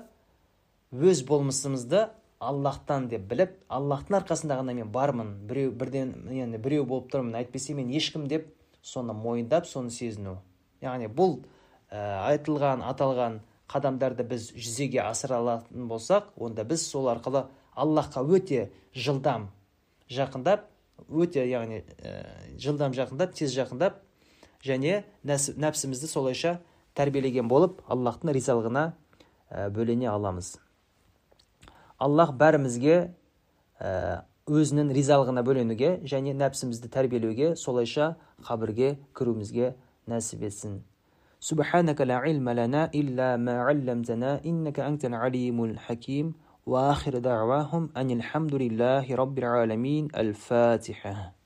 [0.91, 2.07] өз болмысымызды
[2.39, 7.75] аллахтан деп біліп аллахтың арқасында ғана мен бармын біреу бірден енді біреу болып тұрмын әйтпесе
[7.75, 8.47] мен ешкім деп
[8.81, 10.37] соны мойындап соны сезіну
[10.81, 11.41] яғни бұл
[11.91, 11.99] ә,
[12.31, 17.43] айтылған аталған қадамдарды біз жүзеге асыра алатын болсақ онда біз сол арқылы
[17.75, 19.49] аллахқа өте жылдам
[20.07, 20.69] жақындап
[21.09, 22.23] өте яғни ә,
[22.55, 23.99] жылдам жақындап тез жақындап
[24.63, 26.55] және нәпсімізді солайша
[26.95, 28.87] тәрбиелеген болып аллахтың ризалығына
[29.75, 30.55] бөлене аламыз
[31.98, 32.96] аллах бәрімізге
[33.80, 38.14] ә, өзінің ризалығына бөленуге және нәпсімізді тәрбиелеуге солайша
[38.44, 39.74] қабірге кіруімізге
[40.10, 40.82] нәсіп етсін
[41.44, 46.34] سبحانك لا علم لنا إلا ما علمتنا إنك أنت العليم الحكيم
[46.66, 51.37] وآخر دعواهم أن الحمد لله رب العالمين الفاتحة